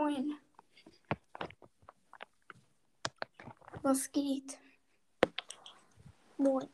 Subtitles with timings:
[0.00, 0.36] Moin.
[3.82, 4.58] Was geht?
[6.36, 6.68] Moin.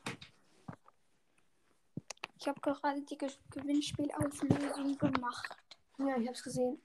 [2.38, 5.54] Ich habe gerade die Ge Gewinnspielauflösung gemacht.
[5.98, 6.80] Ja, ich hab's gesehen.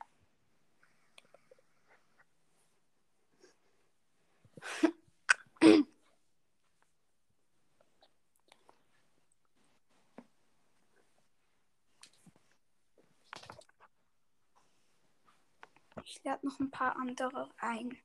[16.04, 17.98] Ich lade noch ein paar andere ein.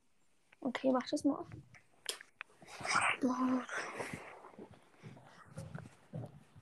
[0.60, 1.44] Okay, mach das mal.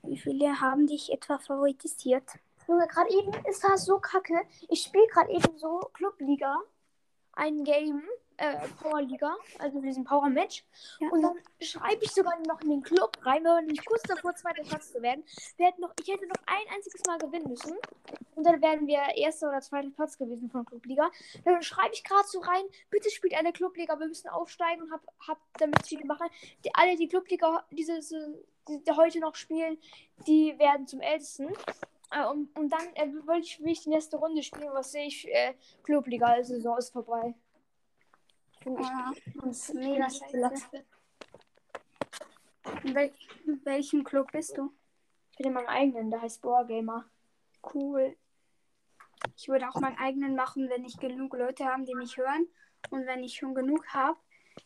[0.03, 2.23] Wie viele haben dich etwa favoritisiert?
[2.67, 4.41] Junge, gerade eben ist das so kacke.
[4.69, 6.59] Ich spiele gerade eben so Clubliga.
[7.33, 8.03] Ein Game.
[8.39, 9.35] Äh, Powerliga.
[9.57, 10.63] Also diesen Power Match.
[10.99, 11.09] Ja.
[11.09, 14.33] Und dann schreibe ich sogar noch in den Club rein, weil wir nicht kurz davor
[14.33, 15.25] zweiter Platz zu werden.
[15.57, 17.75] Wir hätten noch, ich hätte noch ein einziges Mal gewinnen müssen.
[18.35, 21.11] Und dann wären wir erster oder zweiter Platz gewesen von Clubliga.
[21.43, 25.01] Dann schreibe ich gerade so rein, bitte spielt eine Clubliga, wir müssen aufsteigen und hab,
[25.27, 26.27] hab damit viele machen.
[26.63, 27.99] Die, alle, die Clubliga diese,
[28.69, 29.77] die, die heute noch spielen,
[30.27, 31.49] die werden zum Ältesten.
[32.11, 35.07] Äh, und, und dann äh, will, ich, will ich die nächste Runde spielen, was sehe
[35.07, 35.27] ich?
[35.27, 37.35] Äh, Clubliga, Saison ist vorbei.
[38.61, 40.85] Ich mega scheiße.
[42.83, 43.11] In, wel
[43.63, 44.73] welchem Club bist du?
[45.31, 47.05] Ich bin in meinem eigenen, der heißt Boar Gamer.
[47.73, 48.15] Cool.
[49.35, 52.47] Ich würde auch meinen eigenen machen, wenn ich genug Leute habe, die mich hören.
[52.89, 54.17] Und wenn ich schon genug habe.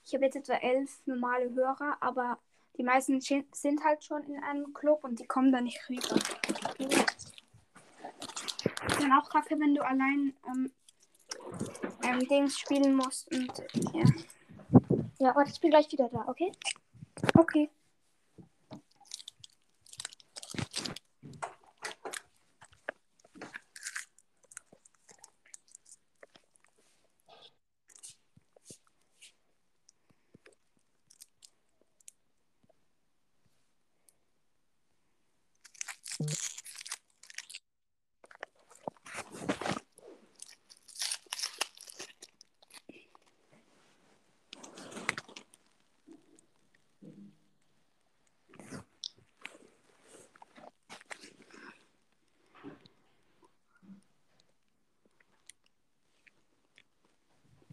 [0.03, 2.39] Ich habe jetzt etwa elf normale Hörer, aber
[2.77, 6.15] die meisten sind halt schon in einem Club und die kommen da nicht rüber.
[8.87, 10.71] Ist dann auch kacke, wenn du allein ähm,
[12.03, 13.31] ähm, Dings spielen musst.
[13.31, 13.51] Und
[13.93, 14.03] ja.
[15.19, 16.51] Ja, warte, ich bin gleich wieder da, okay?
[17.37, 17.69] Okay.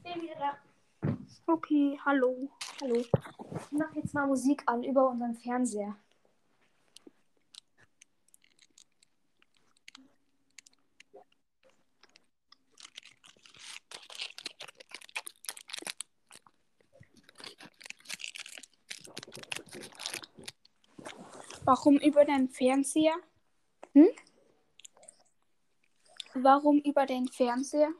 [0.02, 0.56] Bin wieder da.
[1.70, 2.50] Okay, hallo.
[2.80, 2.96] Hallo.
[2.96, 5.94] Ich mache jetzt mal Musik an über unseren Fernseher.
[21.64, 23.14] Warum über deinen Fernseher?
[23.92, 24.08] Hm?
[26.34, 27.92] Warum über den Fernseher?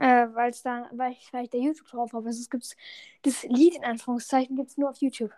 [0.00, 2.26] Äh, weil es da, weil ich, ich da YouTube drauf habe.
[2.28, 2.74] Also es gibt
[3.20, 5.30] das Lied in Anführungszeichen gibt's nur auf YouTube.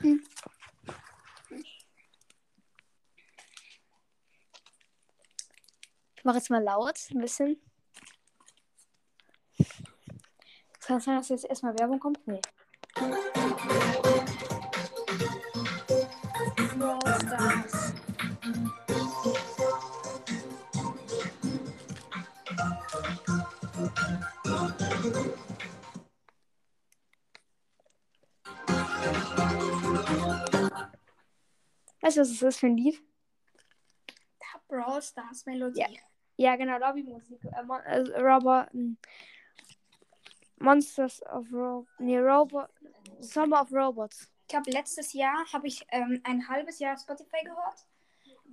[0.00, 0.22] Hm.
[6.16, 7.56] Ich mache jetzt mal laut, ein bisschen.
[9.58, 12.26] Es kann sein, dass jetzt erstmal Werbung kommt.
[12.26, 12.42] Nee.
[32.16, 33.02] Weißt du, was das ist für ein Lied?
[34.68, 35.80] Brawl Stars Melodie.
[35.80, 35.88] Ja.
[36.36, 37.40] Ja, genau, Lobbymusik.
[37.44, 38.68] Äh, äh, Robot.
[38.72, 38.96] ähm,
[40.58, 42.70] Monsters of Ro nee, Robot.
[43.18, 44.30] Summer of Robots.
[44.48, 47.86] Ich habe letztes Jahr habe ich ähm, ein halbes Jahr Spotify gehört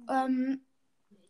[0.09, 0.65] ähm,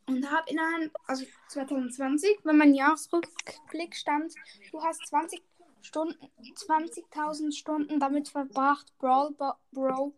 [0.08, 4.34] und habe innerhalb also 2020, wenn mein Jahresrückblick stand,
[4.72, 5.42] du hast 20
[5.82, 6.18] Stunden,
[6.56, 9.36] 20.000 Stunden damit verbracht, Brawl
[9.72, 10.14] Bro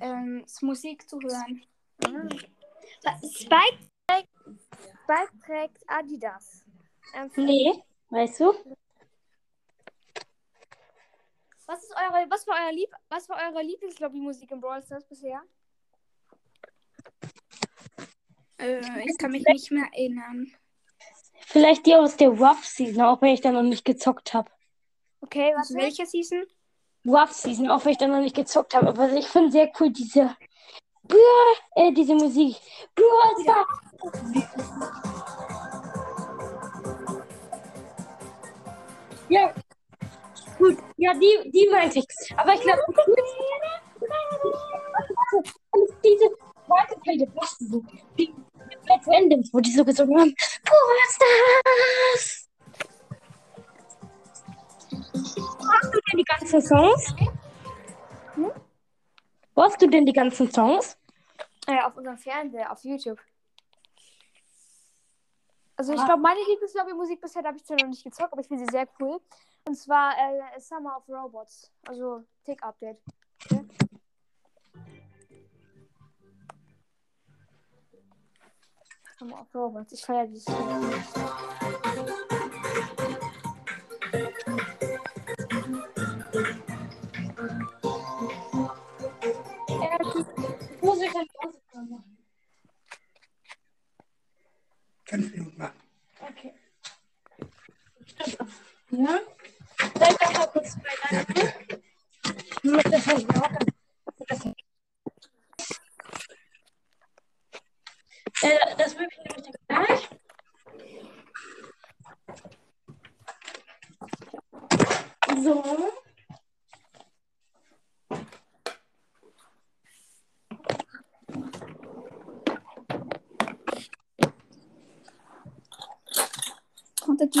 [0.00, 1.62] ähm, Musik zu hören.
[3.24, 4.28] Spike trägt,
[5.02, 6.64] Spike trägt Adidas.
[7.14, 8.54] Ähm, Nee, weißt du?
[11.66, 15.40] Was ist eure, was war euer Lieb, was war eure Lieblingslobbymusik im Brawl Stars bisher?
[18.58, 20.52] Äh, ich kann mich nicht mehr erinnern.
[21.46, 24.50] Vielleicht die aus der Rough Season, auch wenn ich da noch nicht gezockt habe.
[25.20, 26.44] Okay, was welche Season?
[27.06, 28.88] Rough Season, auch wenn ich da noch nicht gezockt habe.
[28.88, 30.36] Aber ich finde sehr cool diese,
[31.74, 32.56] äh, diese Musik.
[32.94, 33.66] Brawl.
[39.28, 39.54] Ja,
[40.58, 40.78] gut.
[40.96, 42.06] Ja, die, die meinte ich.
[42.36, 42.82] Aber ich glaube,
[46.04, 46.30] diese
[46.66, 47.90] weitergeführte Besten sind.
[48.18, 48.34] Die
[48.84, 50.34] Black Randoms, wo die so gesungen haben.
[50.64, 52.46] Brawl Stars.
[56.24, 57.14] Ganzen Songs?
[58.34, 58.52] Hm?
[59.54, 60.96] Wo hast du denn die ganzen Songs?
[61.66, 63.18] Äh, auf unserem Fernseher, auf YouTube.
[65.76, 66.04] Also ich Ah.
[66.06, 68.86] glaube, meine Lieblingslobby-Musik bisher habe ich zwar noch nicht gezockt, aber ich finde sie sehr
[69.00, 69.20] cool.
[69.66, 71.70] Und zwar äh, Summer of Robots.
[71.86, 72.98] Also Tick-Update.
[73.50, 73.66] Okay.
[79.18, 79.92] Summer of Robots.
[79.92, 80.46] Ich feiere dieses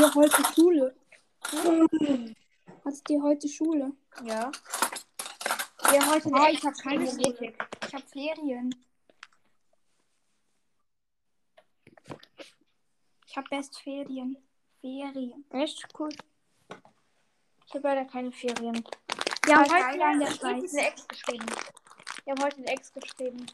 [0.00, 0.96] Ihr heute Schule?
[1.42, 3.92] Hattet ihr heute Schule?
[4.24, 4.50] Ja.
[5.92, 7.28] Ja, heute eine ich habe keine Schule.
[7.28, 7.68] Ethik.
[7.86, 8.74] Ich habe Ferien.
[13.26, 14.38] Ich habe erst Ferien.
[14.80, 15.44] Ferien.
[15.50, 16.08] Echt cool.
[17.66, 18.82] Ich habe leider keine Ferien.
[19.46, 20.72] Ja, Aber heute heute in der Schweiz.
[20.72, 21.46] eine Ex geschrieben.
[22.24, 23.46] Wir haben heute eine Ex geschrieben.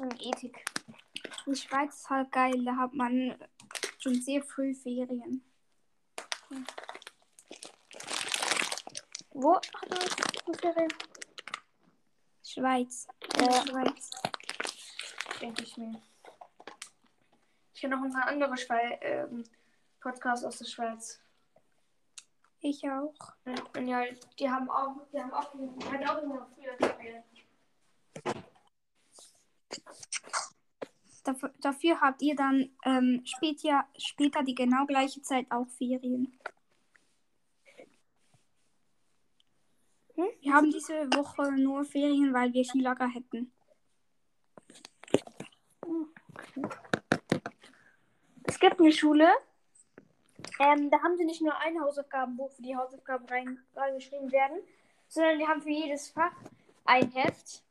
[0.00, 0.71] Und Ethik.
[1.46, 2.64] Die Schweiz ist halt geil.
[2.64, 3.36] Da hat man
[3.98, 5.44] schon sehr früh Ferien.
[9.30, 9.90] Wo hat
[10.46, 10.92] man Ferien?
[12.44, 13.08] Schweiz.
[13.40, 13.66] Ja.
[13.66, 14.10] Schweiz.
[15.40, 16.00] Denke ich mir.
[17.74, 19.44] Ich kenne noch ein paar andere Schwei ähm,
[20.00, 21.20] Podcasts aus der Schweiz.
[22.60, 23.14] Ich auch.
[23.44, 24.04] Und, und ja,
[24.38, 27.24] die haben auch, die haben auch, die hatten auch immer früher Ferien.
[31.32, 36.38] Dafür, dafür habt ihr dann ähm, später, später die genau gleiche Zeit auch Ferien.
[40.14, 40.26] Hm?
[40.40, 43.50] Wir haben diese Woche nur Ferien, weil wir Skilager hätten.
[48.44, 49.30] Es gibt eine Schule,
[50.58, 54.58] ähm, da haben sie nicht nur ein Hausaufgabenbuch, wo die Hausaufgaben rein, reingeschrieben werden,
[55.08, 56.34] sondern die haben für jedes Fach
[56.84, 57.64] ein Heft.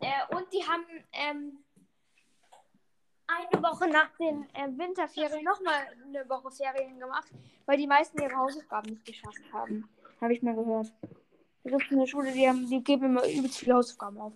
[0.00, 1.62] Äh, und die haben ähm,
[3.36, 7.30] eine Woche nach den äh, Winterferien nochmal eine Woche Ferien gemacht,
[7.66, 9.88] weil die meisten ihre Hausaufgaben nicht geschafft haben.
[10.20, 10.92] Habe ich mal gehört.
[11.64, 14.32] Das ist eine Schule, die, haben, die geben immer übelst viele Hausaufgaben auf.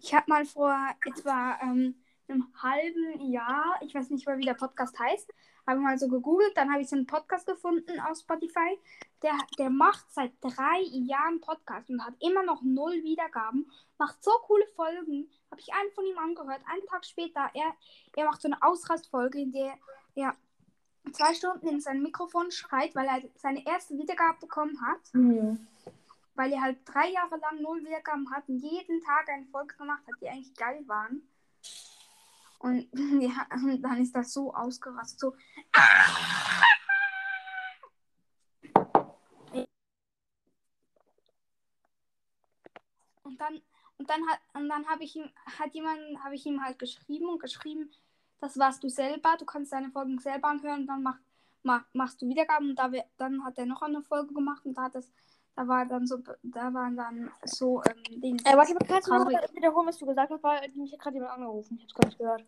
[0.00, 0.74] Ich habe mal vor
[1.04, 1.96] etwa ähm,
[2.28, 5.32] einem halben Jahr, ich weiß nicht mehr, wie der Podcast heißt,
[5.66, 8.78] habe mal so gegoogelt, dann habe ich so einen Podcast gefunden auf Spotify.
[9.22, 14.30] Der, der macht seit drei Jahren Podcast und hat immer noch null Wiedergaben, macht so
[14.42, 15.28] coole Folgen.
[15.50, 16.60] Habe ich einen von ihm angehört.
[16.70, 17.74] Einen Tag später, er,
[18.16, 19.74] er macht so eine Ausrastfolge, in der
[20.14, 20.34] er
[21.12, 25.00] zwei Stunden in sein Mikrofon schreit, weil er seine erste Wiedergabe bekommen hat
[26.38, 30.02] weil er halt drei Jahre lang null Wiedergaben hat und jeden Tag eine Folge gemacht
[30.06, 31.22] hat, die eigentlich geil waren.
[32.60, 32.88] Und
[33.20, 35.18] ja, und dann ist das so ausgerastet.
[35.18, 35.34] So.
[43.38, 43.62] Und dann,
[43.98, 45.28] und dann hat, und dann habe ich ihm,
[45.58, 47.90] hat jemand, habe ich ihm halt geschrieben und geschrieben,
[48.40, 51.18] das warst du selber, du kannst deine Folgen selber anhören und dann mach,
[51.62, 54.74] mach, machst du Wiedergaben und da, wir- dann hat er noch eine Folge gemacht und
[54.74, 55.12] da hat es,
[55.54, 58.44] da war dann so, da waren dann so ähm, Dings.
[58.44, 61.32] Äh, warte kannst du noch wiederholen, was du gesagt hast, weil mich hat gerade jemand
[61.32, 61.76] angerufen.
[61.78, 62.44] Ich hab's gar nicht gehört.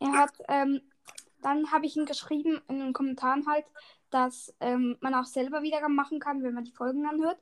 [0.00, 0.80] Er hat, ähm,
[1.42, 3.64] dann habe ich ihm geschrieben in den Kommentaren halt,
[4.10, 7.38] dass ähm, man auch selber Wiedergaben machen kann, wenn man die Folgen anhört.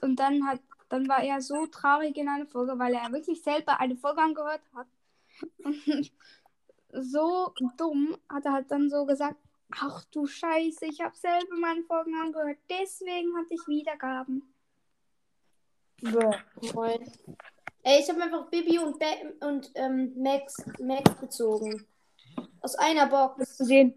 [0.00, 3.80] Und dann hat, dann war er so traurig in einer Folge, weil er wirklich selber
[3.80, 4.86] eine Folge angehört hat.
[5.64, 6.10] Und
[6.92, 9.36] so dumm hat er halt dann so gesagt,
[9.70, 14.54] ach du Scheiße, ich habe selber meine Folgen angehört, deswegen hatte ich Wiedergaben.
[16.00, 17.12] Moin.
[17.82, 21.86] Ey, ich habe einfach Bibi und, Be und ähm, Max, Max gezogen.
[22.60, 23.56] Aus einer Box.
[23.56, 23.94] zu sehen.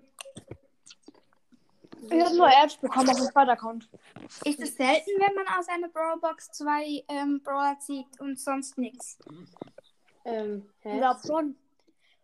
[2.09, 3.89] Ich habe nur Edge bekommen auf dem Zweiter-Account.
[4.45, 9.19] Ist es selten, wenn man aus einer Brawlbox zwei ähm, Brawler zieht und sonst nichts?
[10.25, 10.97] Ähm, Ich hä?
[10.97, 11.55] glaube schon.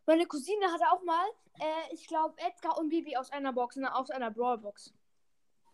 [0.06, 1.26] Meine Cousine hatte auch mal,
[1.60, 4.94] äh, ich glaube, Edgar und Bibi aus einer Box, ne, aus einer Brawlbox.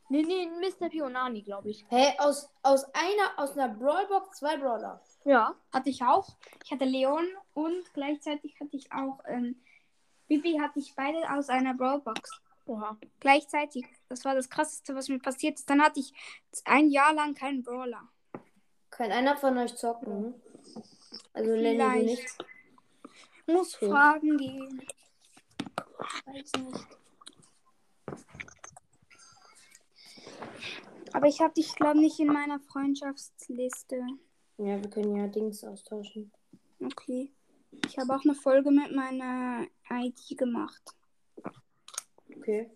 [0.10, 0.90] Nee, nee, Mr.
[0.90, 1.86] P und Nani, glaube ich.
[1.90, 2.14] Hä?
[2.20, 5.02] Aus, aus einer, aus einer Brawlbox zwei Brawler.
[5.24, 5.56] Ja.
[5.72, 6.28] Hatte ich auch.
[6.64, 9.56] Ich hatte Leon und gleichzeitig hatte ich auch ähm,
[10.28, 12.42] Bibi hatte ich beide aus einer Brawlbox.
[12.65, 12.98] Oha.
[13.20, 13.86] Gleichzeitig.
[14.10, 15.70] Das war das krasseste, was mir passiert ist.
[15.70, 16.13] Dann hatte ich
[16.65, 18.10] ein Jahr lang keinen Brawler.
[18.89, 20.36] Kann einer von euch zocken?
[21.34, 22.38] Also Lenny, nicht.
[23.48, 23.89] Muss Okay.
[23.89, 24.82] fragen gehen.
[26.25, 26.88] Weiß nicht.
[31.12, 34.01] Aber ich habe dich, glaube nicht in meiner Freundschaftsliste.
[34.58, 36.32] Ja, wir können ja Dings austauschen.
[36.84, 37.32] Okay.
[37.88, 40.96] Ich habe auch eine Folge mit meiner ID gemacht.
[42.38, 42.70] Okay.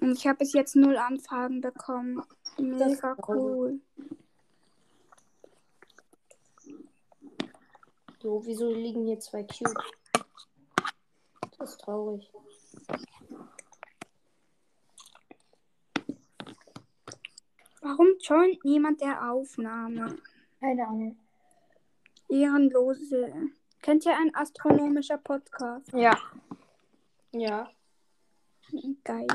[0.00, 2.22] Und ich habe bis jetzt null Anfragen bekommen.
[2.58, 3.80] Mega cool.
[8.22, 9.74] So, wieso liegen hier zwei Cubes?
[11.58, 12.30] Das ist traurig.
[17.82, 20.16] Warum joint niemand der Aufnahme?
[20.60, 21.18] Keine Ahnung.
[22.28, 23.32] Ehrenlose.
[23.82, 25.90] Kennt ihr ein astronomischer Podcast?
[25.92, 26.16] Ja.
[27.32, 27.70] Ja.
[29.04, 29.26] Geil.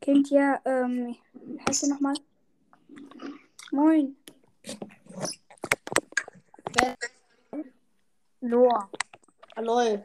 [0.00, 2.14] Kennt ihr, ähm, wie heißt ihr nochmal?
[3.70, 4.16] Moin.
[6.78, 6.96] Wer-
[8.40, 8.90] Noah.
[9.54, 9.96] Ah.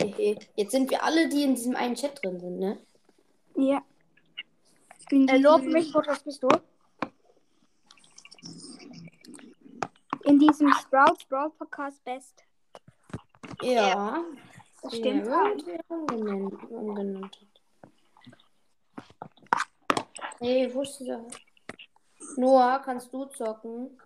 [0.00, 0.38] Hehe.
[0.56, 2.78] Jetzt sind wir alle, die in diesem einen Chat drin sind, ne?
[3.56, 3.82] Ja.
[5.10, 6.48] In diesem, für welchen Podcast bist du?
[10.24, 12.44] in diesem Sprouts Brawl Podcast Best.
[13.60, 14.24] Ja.
[14.82, 15.64] Das stimmt ja, halt.
[15.88, 17.52] umgenannt, umgenannt hat.
[20.40, 21.24] Hey, wo ist dieser?
[22.36, 23.96] Noah, kannst du zocken?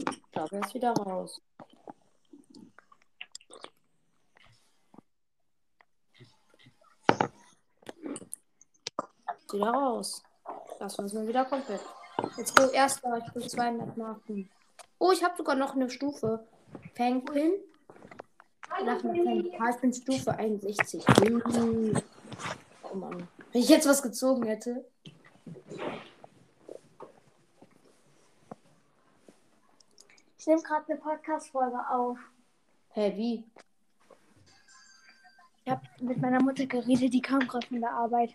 [0.00, 1.40] Ich glaube, er ist wieder raus.
[9.36, 10.22] Ist wieder raus.
[10.80, 11.80] Lassen wir es mal wieder komplett.
[12.36, 14.50] Jetzt go erster, ich will 200 Marken.
[14.98, 16.44] Oh, ich habe sogar noch eine Stufe.
[16.94, 17.52] Penguin.
[18.80, 21.04] Ich bin Stufe 61.
[21.08, 21.92] Uh.
[22.90, 23.28] Oh Mann.
[23.52, 24.84] Wenn ich jetzt was gezogen hätte.
[30.38, 32.18] Ich nehme gerade eine Podcast-Folge auf.
[32.90, 33.44] Hä, wie?
[35.64, 38.34] Ich habe mit meiner Mutter geredet, die kam gerade von der Arbeit.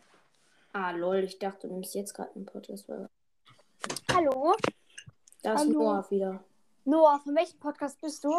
[0.73, 2.87] Ah, lol, ich dachte, du nimmst jetzt gerade einen Podcast.
[2.89, 3.09] weil-
[4.13, 4.55] Hallo?
[5.41, 5.71] Da ist Hallo.
[5.83, 6.43] Noah wieder.
[6.85, 8.29] Noah, von welchem Podcast bist du?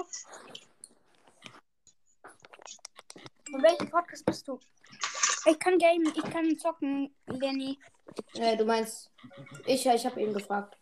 [3.51, 4.61] Von welchem Podcast bist du?
[5.47, 7.79] Ich kann gamen, ich kann zocken, Lenny.
[8.35, 9.11] Äh, du meinst,
[9.65, 10.77] ich, ich habe ihn gefragt.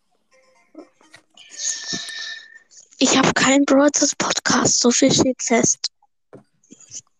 [2.98, 5.92] Ich habe keinen Brothers Podcast, so viel steht fest.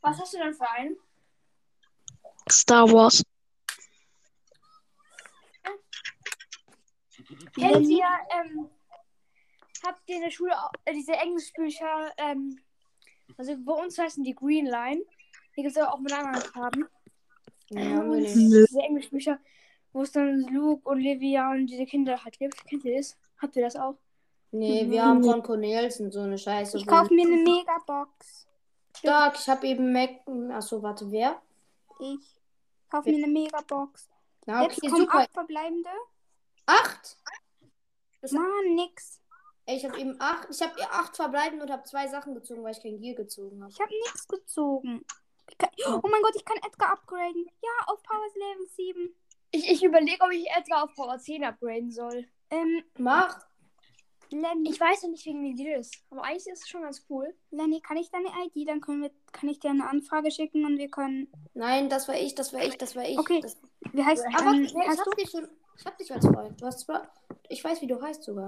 [0.01, 0.97] Was hast du denn für einen?
[2.51, 3.23] Star Wars.
[7.55, 8.71] Kennt ihr, ähm,
[9.87, 12.59] habt ihr in der Schule auch, äh, diese Englischbücher, ähm,
[13.37, 15.03] also bei uns heißen die Green Line.
[15.57, 16.87] Die gibt es auch mit anderen Farben.
[17.71, 18.37] Nicht.
[18.37, 18.65] Nö.
[18.67, 19.39] Diese Englischbücher,
[19.93, 22.65] wo es dann Luke, Olivia und diese Kinder halt gibt.
[22.67, 23.17] Kennt ihr das?
[23.41, 23.97] Habt ihr das auch?
[24.51, 26.77] Nee, wir haben von Cornelsen so eine Scheiße.
[26.77, 28.47] Ich kaufe mir eine Megabox.
[28.99, 30.21] Stark, ich habe eben Mac.
[30.53, 31.41] Achso, warte, wer?
[32.01, 32.19] Ich
[32.91, 34.11] kaufe mir eine Megabox.
[34.45, 35.19] Na, Jetzt okay, kommen super.
[35.21, 35.89] acht verbleibende.
[36.67, 37.17] Acht?
[38.21, 39.22] Das- Mann, nix.
[39.75, 40.49] Ich habe eben acht.
[40.51, 43.73] Ich habe acht verbleiben und habe zwei Sachen gezogen, weil ich kein Gear gezogen habe.
[43.73, 45.05] Ich habe nichts gezogen.
[45.51, 47.47] Ich kann, oh mein Gott, ich kann Edgar upgraden.
[47.63, 49.15] Ja, auf Powers Level 7.
[49.51, 52.27] Ich, ich überlege, ob ich etwa auf Power 10 upgraden soll.
[52.51, 53.39] Ähm, Mach.
[54.31, 55.95] Lenny, Ich weiß noch nicht wegen wie die ist.
[56.11, 57.35] Aber eigentlich ist es schon ganz cool.
[57.51, 58.67] Lenny, kann ich deine ID?
[58.67, 61.31] Dann können wir, kann ich dir eine Anfrage schicken und wir können.
[61.53, 63.19] Nein, das war ich, das war ich, das war ich.
[63.19, 63.41] Okay.
[63.41, 63.59] Das,
[63.93, 65.11] Wie heißt aber ähm, nee, ich hast hab du?
[65.13, 65.49] dich schon.
[65.77, 66.61] Ich hab dich als Freund.
[66.61, 67.13] Du hast zwar.
[67.49, 68.47] Ich weiß, wie du heißt sogar.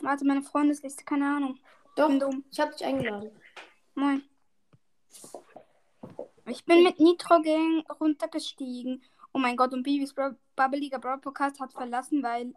[0.00, 1.58] Warte, meine Freundesliste, keine Ahnung.
[1.96, 2.10] Doch,
[2.50, 3.30] ich hab dich eingeladen.
[3.94, 4.22] Moin.
[6.48, 9.02] Ich bin mit Nitro Gang runtergestiegen.
[9.32, 10.14] Oh mein Gott, und Bibis
[10.54, 12.54] Bubbeliger Brawl Podcast hat verlassen, weil.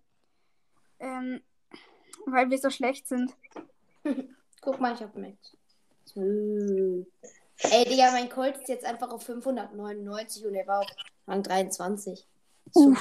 [1.00, 1.41] Ähm,
[2.25, 3.34] weil wir so schlecht sind.
[4.62, 5.55] Guck mal, ich hab Max.
[6.15, 10.88] Ey, Digga, mein Colt ist jetzt einfach auf 599 und er war auf
[11.27, 12.27] Rang 23.
[12.72, 12.96] So.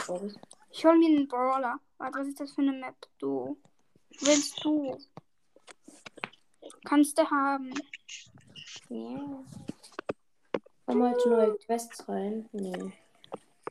[0.71, 1.79] Ich hol mir einen Brawler.
[1.99, 2.95] Warte, was ist das für eine Map?
[3.19, 3.57] Du.
[4.21, 4.97] Willst du?
[6.85, 7.73] Kannst du haben.
[8.89, 9.45] Ja.
[10.87, 12.49] Komm heute neue Quests rein.
[12.53, 12.93] Nee.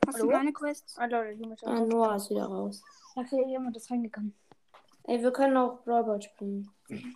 [0.06, 0.26] Hast Hallo?
[0.26, 0.96] du keine Quests?
[0.98, 2.82] Ah, Leute, ich muss Ah, Noah ist wieder raus.
[3.16, 4.34] Ach, hier jemand ist reingegangen.
[5.04, 6.70] Ey, wir können auch Brawl Ball spielen.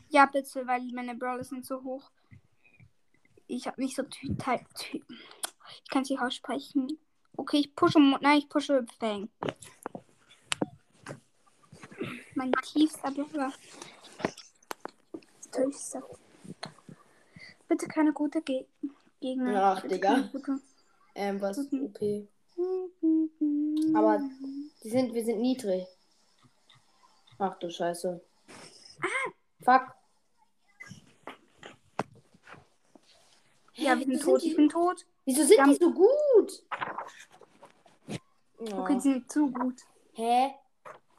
[0.08, 2.10] Ja, bitte, weil meine Brawler sind so hoch.
[3.46, 5.04] Ich habe nicht so Ty Ty Ty
[5.84, 6.98] Ich kann sie aussprechen.
[7.36, 7.98] Okay, ich pushe.
[7.98, 9.28] Nein, ich pushe Fang.
[12.34, 13.52] Mein tiefster Brawler.
[15.50, 16.02] Tiefster.
[17.68, 18.66] Bitte keine gute Ge
[19.20, 19.62] Gegner.
[19.76, 20.30] Ach, Digga.
[21.14, 21.58] Ähm, was?
[21.70, 21.84] Mhm.
[21.86, 22.28] Okay.
[23.94, 24.20] Aber
[24.82, 25.86] die sind, wir sind niedrig.
[27.38, 28.20] Ach du Scheiße.
[29.62, 29.82] Fuck.
[33.74, 34.42] Ja, wir sind wieso tot.
[34.42, 35.06] die- Ich bin tot.
[35.24, 36.64] Wieso sind die so gut?
[38.58, 38.78] Oh.
[38.80, 39.80] Okay, die sind zu gut.
[40.14, 40.54] Hä?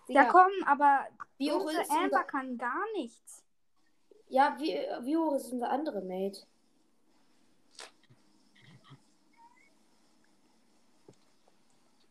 [0.08, 1.08] Ja, komm, aber
[1.38, 3.44] wie hoch ist Amber kann gar nichts.
[4.28, 6.46] Ja, wie, wie hoch ist unser andere Mate?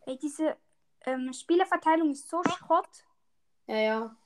[0.07, 0.57] Ey, diese
[1.05, 3.05] ähm, Spielerverteilung ist so Schrott.
[3.67, 4.17] Ja, ja.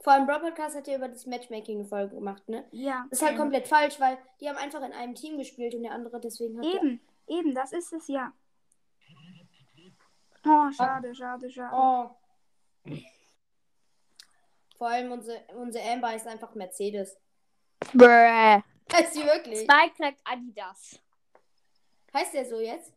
[0.00, 2.64] Vor allem Brawl Podcast hat ja über das Matchmaking eine Folge gemacht, ne?
[2.70, 3.06] Ja.
[3.10, 5.82] Das ist halt ähm, komplett falsch, weil die haben einfach in einem Team gespielt und
[5.82, 8.32] der andere deswegen hat Eben, eben, das ist es ja.
[10.46, 11.76] Oh, schade, schade, schade.
[11.76, 12.16] Oh.
[14.76, 17.18] Vor allem unsere, unsere Amber ist einfach Mercedes.
[17.92, 18.06] Bruh.
[18.92, 19.60] Heißt sie wirklich?
[19.60, 20.98] Spike trägt Adidas.
[22.12, 22.92] Heißt der so jetzt?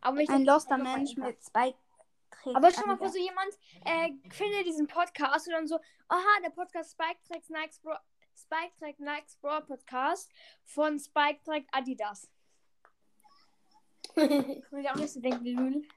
[0.00, 1.78] Aber ich Ein loster Mensch mit Spike.
[2.42, 3.12] trägt Aber schon mal vor Adidas.
[3.12, 3.52] so jemand
[3.84, 7.96] äh, findet diesen Podcast und dann so, aha, der Podcast Spike trägt Nikes Bro
[8.36, 10.30] Spike trägt Nikes Bro Podcast
[10.64, 12.28] von Spike trägt Adidas.
[14.16, 15.88] Ich will ja auch nicht so denken, Lül.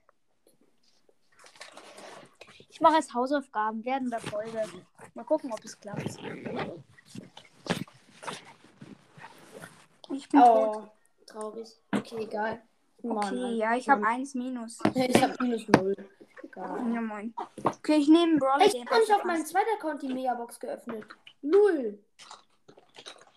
[2.69, 4.63] Ich mache jetzt Hausaufgaben während der Folge.
[5.15, 6.05] Mal gucken, ob es klappt.
[10.11, 10.75] Ich bin tot.
[10.77, 10.83] oh,
[11.25, 11.69] traurig.
[11.95, 12.61] Okay, egal.
[13.03, 13.55] Mann, Okay, Mann.
[13.55, 14.79] ja, ich habe eins minus.
[14.93, 15.95] Ich habe minus null.
[16.43, 16.93] Egal.
[16.93, 17.33] Ja, moin.
[17.63, 18.65] Okay, ich nehme einen Brawler.
[18.65, 21.05] Ich habe nicht auf meinem zweiten Account die Megabox geöffnet.
[21.41, 21.99] Null.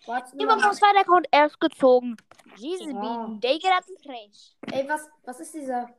[0.05, 0.63] Warte Immer mal.
[0.63, 2.17] vom zweiten Account erst gezogen.
[2.57, 3.27] Jesus, Ja.
[3.87, 4.55] the trash.
[4.71, 5.89] Ey, was, was ist dieser.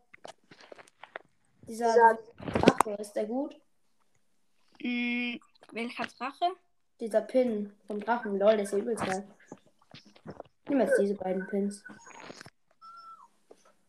[1.67, 2.19] Dieser
[2.85, 3.57] Drache, ist der gut?
[4.83, 5.37] Mm,
[5.73, 6.57] welcher Drache?
[7.01, 8.39] Dieser Pin vom Drachen.
[8.39, 9.27] Lol, der ist ja übelst geil.
[10.69, 11.83] Nimm jetzt diese beiden Pins.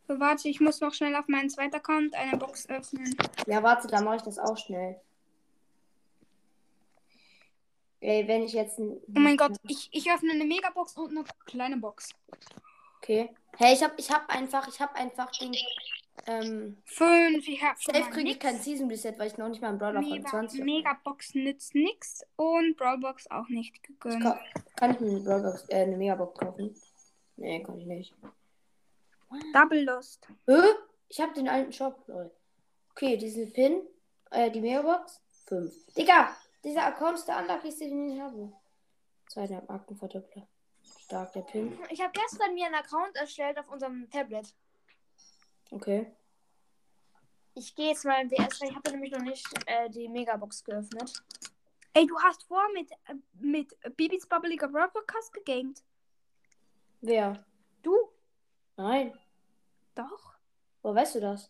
[0.07, 3.15] So, warte, ich muss noch schnell auf meinen zweiten Account eine Box öffnen.
[3.47, 4.99] Ja, warte, da mache ich das auch schnell.
[8.01, 8.77] Ey, wenn ich jetzt.
[8.79, 12.09] Oh mein Gott, ich, ich öffne eine Megabox und eine kleine Box.
[12.97, 13.33] Okay.
[13.57, 15.55] Hey, ich hab, ich hab einfach, ich hab einfach den.
[16.27, 19.69] Ähm, Fünf, ich hab safe kriege ich kein Season Reset, weil ich noch nicht mal
[19.69, 20.65] einen Brawler von Mega, 20 hab.
[20.65, 24.23] Megabox nützt nix und Brawlbox auch nicht Ich gegönnt.
[24.23, 24.39] kann,
[24.75, 26.75] kann ich mir eine, Brawlbox, äh, eine Megabox kaufen?
[27.37, 28.13] Nee, kann ich nicht.
[29.53, 30.27] Double Lost.
[30.47, 30.61] Hä?
[31.09, 32.31] Ich hab den alten Shop, lol.
[32.91, 33.81] Okay, diesen Pin,
[34.31, 35.93] äh, die Megabox, 5.
[35.95, 38.51] Digga, dieser Account ist der unluckigste, den ich habe.
[39.29, 40.47] Zweieinhalb Markenverdoppler.
[41.03, 41.77] Stark, der Pin.
[41.89, 44.53] Ich habe gestern mir einen Account erstellt auf unserem Tablet.
[45.71, 46.11] Okay.
[47.53, 50.63] Ich gehe jetzt mal in DS, weil ich habe nämlich noch nicht äh, die Megabox
[50.63, 51.23] geöffnet.
[51.93, 55.81] Ey, du hast vor mit, äh, mit Bibis Bubbeliger Brawl Podcast gegamed.
[57.01, 57.45] Wer?
[57.81, 57.95] Du?
[58.75, 59.17] Nein.
[59.95, 60.35] Doch.
[60.81, 61.49] Wo weißt du das?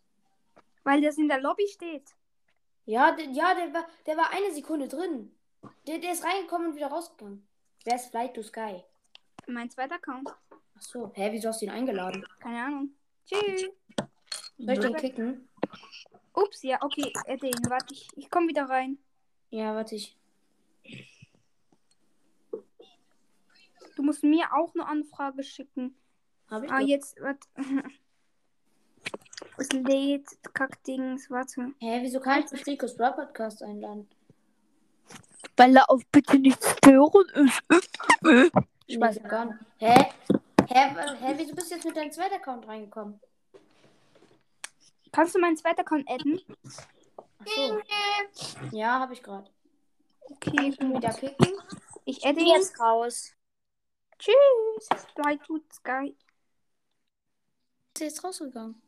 [0.84, 2.16] Weil das in der Lobby steht.
[2.86, 5.36] Ja, der, ja der, war, der war eine Sekunde drin.
[5.88, 7.48] Der, der ist reingekommen und wieder rausgegangen.
[7.84, 8.84] Wer ist Flight to Sky?
[9.48, 10.30] Mein zweiter Account.
[10.78, 11.12] Ach so.
[11.16, 12.24] Hä, wieso hast du ihn eingeladen?
[12.40, 12.90] Keine Ahnung.
[13.26, 13.66] Tschüss.
[14.58, 15.50] Soll ich den kicken?
[16.34, 17.12] Ups, ja, okay.
[17.26, 18.98] Äh, den, warte, ich, ich komme wieder rein.
[19.50, 20.18] Ja, warte ich.
[23.96, 25.96] Du musst mir auch eine Anfrage schicken.
[26.50, 26.88] Hab ich Ah, doch.
[26.88, 27.48] jetzt, warte.
[29.58, 31.72] Es lädt, Kackdings, warte.
[31.80, 34.10] Hä, wieso kann ich nicht Ricos Brawl Podcast einladen?
[35.56, 37.64] Weil er auf bitte nicht stören ist.
[38.88, 39.60] Ich weiß gar nicht.
[39.78, 40.12] Hä?
[40.68, 43.20] Hä, hä, wieso bist du jetzt mit deinem zweiten Account reingekommen?
[45.12, 46.42] Kannst du meinen zweiten Account adden?
[47.18, 47.82] Ach so.
[48.72, 49.50] Ja, habe ich gerade.
[50.22, 51.54] Okay, Ich bin wieder kicken.
[52.06, 53.32] Ich adde jetzt raus.
[54.18, 54.88] Tschüss.
[55.14, 56.16] Fly to Sky.
[57.94, 58.82] Ist er jetzt rausgegangen?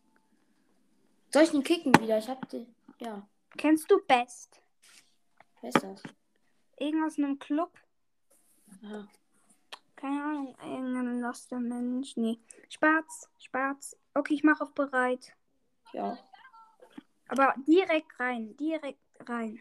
[1.32, 2.18] Soll ich ihn kicken wieder?
[2.18, 2.74] Ich hab den.
[3.00, 4.60] Ja, Kennst du Best?
[5.62, 6.02] wer ist das?
[6.78, 7.72] Irgendwas in einem Club?
[8.84, 9.08] Aha.
[9.98, 10.56] Keine Ahnung.
[10.64, 12.16] Irgendein loster Mensch.
[12.16, 12.40] Nee.
[12.70, 13.30] Schwarz.
[13.40, 13.98] Schwarz.
[14.14, 15.34] Okay, ich mache auf bereit.
[15.92, 16.18] Ja.
[17.28, 18.56] Aber direkt rein.
[18.56, 19.60] Direkt rein.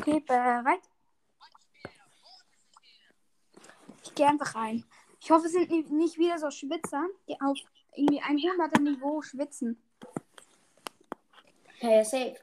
[0.00, 0.80] Okay, bereit.
[4.02, 4.84] Ich gehe einfach rein.
[5.20, 7.56] Ich hoffe, es sind ni- nicht wieder so Schwitzer, die auf
[7.94, 9.80] irgendwie 100er Niveau schwitzen.
[11.78, 12.36] Hä, ja, safe.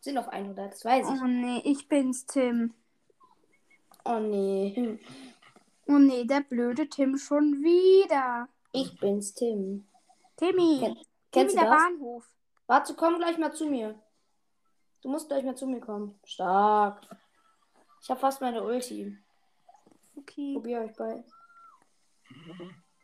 [0.00, 1.20] Sind auf 100, das weiß ich.
[1.20, 2.74] Oh nee, ich bin's, Tim.
[4.04, 4.98] Oh nee.
[5.88, 8.48] Oh nee, der blöde Tim schon wieder.
[8.72, 9.86] Ich bin's, Tim.
[10.36, 10.78] Timmy.
[10.80, 11.76] Ken- Timmy, Kennst du der das?
[11.82, 12.28] Bahnhof.
[12.66, 13.98] Warte, komm gleich mal zu mir.
[15.02, 16.18] Du musst gleich mal zu mir kommen.
[16.24, 17.00] Stark.
[18.02, 19.16] Ich hab fast meine Ulti.
[20.16, 20.54] Okay.
[20.54, 21.24] Probier euch bei.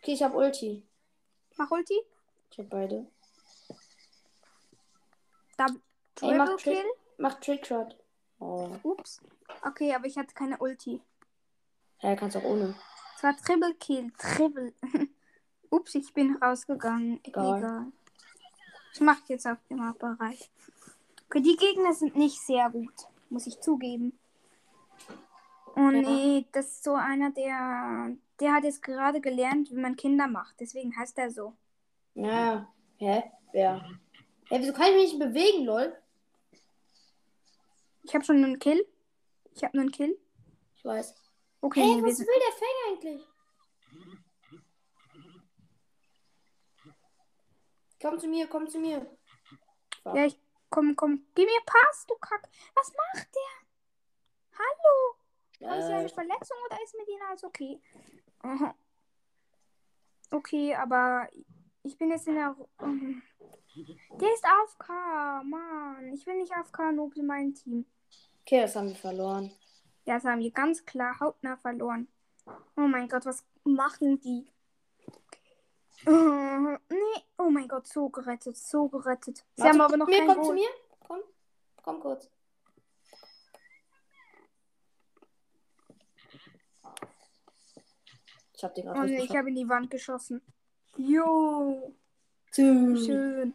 [0.00, 0.86] Okay, ich habe Ulti.
[1.56, 1.98] Mach Ulti.
[2.50, 3.06] Ich habe beide.
[5.56, 5.80] Double
[6.20, 6.56] Ey, mach.
[6.58, 6.84] Kill.
[7.18, 7.96] Mach Trickshot.
[8.40, 8.70] Oh.
[8.82, 9.20] Ups.
[9.64, 11.00] Okay, aber ich hatte keine Ulti.
[12.00, 12.74] Ja, kannst auch ohne.
[13.16, 14.12] Es war Triple Kill.
[14.18, 14.72] Triple.
[15.70, 17.20] Ups, ich bin rausgegangen.
[17.24, 17.58] Egal.
[17.58, 17.86] Egal.
[18.92, 20.50] Ich mach jetzt auf dem Bereich.
[21.26, 22.94] Okay, die Gegner sind nicht sehr gut.
[23.28, 24.16] Muss ich zugeben.
[25.76, 28.16] Oh nee, das ist so einer, der.
[28.40, 30.58] Der hat jetzt gerade gelernt, wie man Kinder macht.
[30.58, 31.54] Deswegen heißt er so.
[32.14, 32.68] Ja.
[32.98, 33.22] Hä?
[33.52, 33.84] Wer?
[34.48, 35.96] Hä, wieso kann ich mich nicht bewegen, lol?
[38.02, 38.84] Ich habe schon einen Kill.
[39.54, 40.18] Ich habe einen Kill.
[40.76, 41.14] Ich weiß.
[41.64, 43.26] Okay, Hey, was will der Fang eigentlich?
[48.02, 49.06] Komm zu mir, komm zu mir.
[50.04, 50.38] Ja, ich.
[50.68, 51.24] Komm, komm.
[51.34, 52.46] Gib mir Pass, du Kack.
[52.74, 54.58] Was macht der?
[54.58, 55.70] Hallo?
[55.72, 57.80] Haben Sie eine Äh, Verletzung oder ist mit Ihnen alles okay?
[58.40, 58.74] Aha.
[60.32, 61.28] Okay, aber
[61.82, 62.54] ich bin jetzt in der.
[62.82, 63.22] Mhm.
[64.20, 64.88] Der ist AFK,
[65.44, 66.12] Mann.
[66.12, 67.86] Ich will nicht AFK, Noob in meinem Team.
[68.42, 69.50] okay, das haben wir verloren.
[70.06, 72.08] Ja, das haben wir ganz klar hautnah verloren.
[72.76, 74.46] Oh mein Gott, was machen die?
[76.06, 79.38] Äh, nee, oh mein Gott, so gerettet, so gerettet.
[79.56, 80.54] Sie Warte, haben aber noch mir, kein komm zu Goal.
[80.54, 80.68] mir.
[81.00, 81.20] Komm.
[81.82, 82.30] Komm kurz.
[88.56, 90.42] Ich hab den gerade Oh nee, ich habe in die Wand geschossen.
[90.96, 91.94] Jo,
[92.52, 93.54] schön.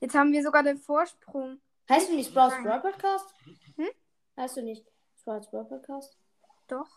[0.00, 1.60] Jetzt haben wir sogar den Vorsprung.
[1.88, 2.64] Heißt du nicht Nein.
[2.64, 3.32] Brawl Podcast?
[3.76, 3.88] Hm?
[4.36, 4.93] Heißt du nicht
[5.24, 6.16] Brawl Podcast?
[6.68, 6.88] Doch.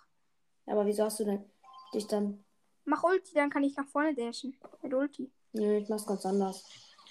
[0.66, 1.50] Ja, aber wieso hast du denn
[1.94, 2.44] dich dann.
[2.86, 4.58] Mach Ulti, dann kann ich nach vorne dashen.
[4.82, 5.32] Mit Ulti.
[5.54, 6.64] Nö, ich mach's ganz anders.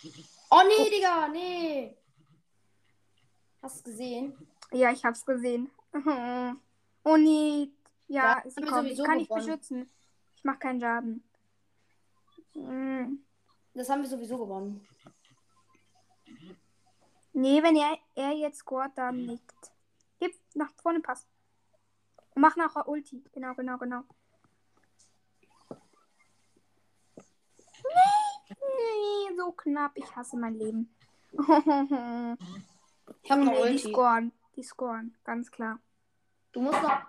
[0.49, 1.97] Oh nee, Digga, nee.
[3.61, 4.49] Hast du gesehen?
[4.71, 5.71] Ja, ich hab's gesehen.
[7.05, 7.69] Oh nee.
[8.09, 8.89] Ja, Ja, sie kommt.
[8.91, 9.47] Ich kann nicht gewonnen.
[9.47, 9.91] beschützen.
[10.37, 11.29] Ich mach keinen Schaden.
[12.55, 13.19] Mm.
[13.75, 14.87] Das haben wir sowieso gewonnen.
[17.33, 19.45] Nee, wenn er, er jetzt scoret, dann nicht.
[20.19, 21.27] Gib nach vorne Pass.
[22.35, 23.25] Und mach nachher Ulti.
[23.33, 24.03] Genau, genau, genau.
[27.85, 29.93] Nee, nee, so knapp.
[29.95, 30.95] Ich hasse mein Leben.
[33.23, 33.93] Ich hab noch nee, die Ulti.
[33.93, 34.33] scoren.
[34.57, 35.79] Die scoren, ganz klar.
[36.53, 37.03] Du musst noch.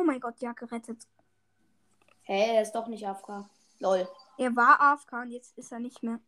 [0.00, 1.06] Oh mein Gott, ja, gerettet.
[2.22, 3.44] Hey, er ist doch nicht AFK.
[3.80, 4.08] Lol.
[4.38, 6.20] Er war AFK und jetzt ist er nicht mehr.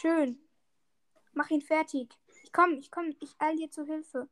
[0.00, 0.38] Schön.
[1.32, 2.16] Mach ihn fertig.
[2.42, 4.28] Ich komm, ich komm, ich eil dir zu Hilfe.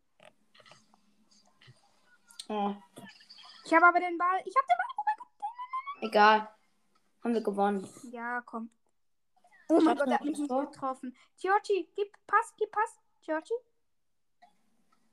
[2.48, 2.74] Oh,
[3.64, 4.40] Ich habe aber den Ball.
[4.44, 4.88] Ich habe den Ball.
[4.96, 6.08] Oh mein Gott.
[6.10, 6.48] egal.
[7.22, 7.88] Haben wir gewonnen.
[8.10, 8.70] Ja, komm.
[9.68, 11.16] Oh mein Gott, er hat mich nicht getroffen.
[11.40, 12.98] Giorgi, gib Pass, gib Pass.
[13.22, 13.54] Giorgi.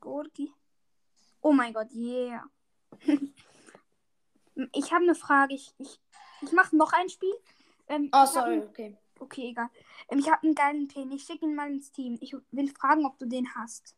[0.01, 0.51] Gorgi.
[1.41, 2.43] Oh mein Gott, yeah.
[4.73, 5.53] ich habe eine Frage.
[5.53, 6.01] Ich, ich,
[6.41, 7.33] ich mache noch ein Spiel.
[7.88, 8.97] Ähm, Oh, sorry, okay.
[9.19, 9.69] Okay, egal.
[10.10, 11.12] Ähm, ich habe einen geilen Pin.
[11.12, 12.17] Ich schicke ihn mal ins Team.
[12.21, 13.95] Ich will fragen, ob du den hast.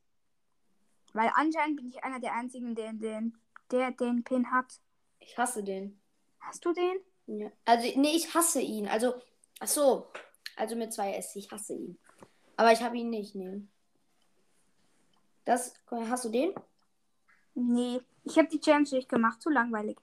[1.13, 3.37] Weil anscheinend bin ich einer der einzigen, der den,
[3.69, 4.79] der den Pin hat.
[5.19, 5.99] Ich hasse den.
[6.39, 6.97] Hast du den?
[7.27, 7.51] Ja.
[7.65, 8.87] Also, nee, ich hasse ihn.
[8.87, 9.13] Also,
[9.59, 10.07] ach so.
[10.55, 11.35] Also mit zwei S.
[11.35, 11.97] Ich hasse ihn.
[12.57, 13.61] Aber ich habe ihn nicht, nee.
[15.45, 16.53] Das, hast du den?
[17.55, 18.01] Nee.
[18.23, 19.41] Ich habe die Challenge nicht gemacht.
[19.41, 19.97] Zu langweilig.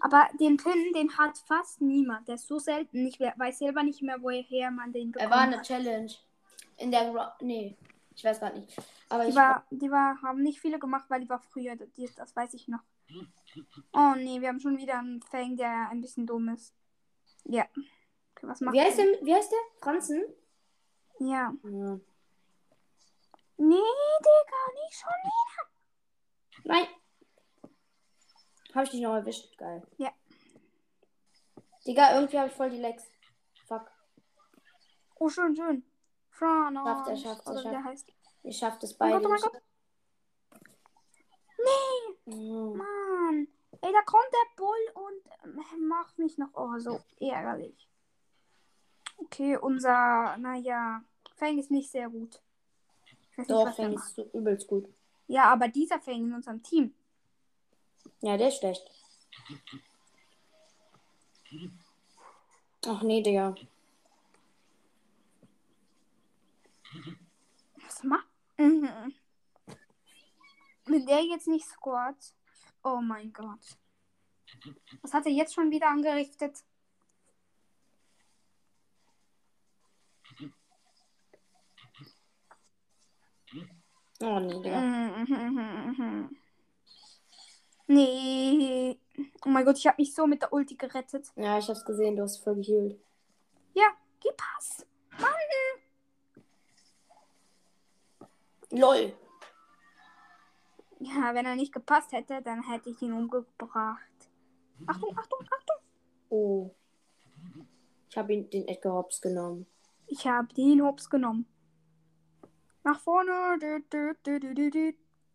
[0.00, 2.26] Aber den Pin, den hat fast niemand.
[2.28, 3.06] Der ist so selten.
[3.06, 5.30] Ich we- weiß selber nicht mehr, woher man den Er bekommt.
[5.30, 6.12] war eine Challenge.
[6.78, 7.10] In der.
[7.12, 7.76] Gra nee.
[8.14, 8.76] Ich weiß gar nicht.
[9.10, 9.36] Aber Die, ich.
[9.36, 11.76] war, die war, haben nicht viele gemacht, weil die war früher.
[11.76, 12.80] Die, das weiß ich noch.
[13.92, 16.74] Oh nee, wir haben schon wieder einen Fang, der ein bisschen dumm ist.
[17.44, 17.64] Ja.
[18.34, 19.06] Okay, was macht wie heißt der?
[19.06, 19.26] der?
[19.26, 19.58] Wie heißt der?
[19.80, 20.22] Franzen?
[21.20, 21.52] Ja.
[21.62, 21.98] Ja.
[23.60, 23.74] Nee,
[24.20, 26.64] Digga, nicht schon wieder.
[26.64, 26.86] Nein.
[28.74, 29.56] Habe ich dich noch erwischt?
[29.58, 29.82] Geil.
[29.96, 30.12] Ja.
[31.86, 33.04] Digga, irgendwie habe ich voll die Lex.
[33.66, 33.90] Fuck.
[35.16, 35.84] Oh, schön, schön.
[36.30, 36.86] Franos.
[36.86, 38.12] Schafft er, schafft er, schafft heißt.
[38.42, 39.14] Ihr schafft es Oh beide.
[39.14, 39.52] Gott, oh mein nicht.
[39.52, 39.62] Gott.
[41.58, 42.76] Nee, Mhm.
[42.76, 43.48] Mann.
[43.80, 47.88] Ey, da kommt der Bull und ähm, macht mich noch oh, so ärgerlich.
[49.18, 51.02] Okay, unser, naja,
[51.36, 52.40] Fang ist nicht sehr gut.
[53.36, 54.88] Nicht, Doch, der Fang ist so übelst gut.
[55.26, 56.94] Ja, aber dieser Fang in unserem Team.
[58.20, 58.82] Ja, der ist schlecht.
[62.86, 63.54] Ach nee, Digga.
[67.82, 68.26] Was macht?
[68.56, 69.14] Mhm.
[70.86, 72.34] Wenn der jetzt nicht scoret.
[72.82, 73.78] Oh mein Gott.
[75.02, 76.64] Was hat er jetzt schon wieder angerichtet?
[84.20, 84.80] Oh nee, Digga.
[84.80, 86.36] Mhm.
[87.88, 88.98] Nee.
[89.44, 91.32] Oh mein Gott, ich habe mich so mit der Ulti gerettet.
[91.36, 93.00] Ja, ich hab's gesehen, du hast voll geheilt.
[93.74, 93.88] Ja,
[94.20, 94.86] gib Pass.
[98.70, 99.12] LOL.
[101.00, 104.30] Ja, wenn er nicht gepasst hätte, dann hätte ich ihn umgebracht.
[104.86, 105.76] Achtung, Achtung, Achtung.
[106.28, 106.70] Oh.
[108.10, 109.66] Ich habe ihn den Edgar Hobbs genommen.
[110.06, 111.46] Ich habe den Hops genommen.
[112.84, 113.58] Nach vorne.
[113.58, 114.14] Dü, dü,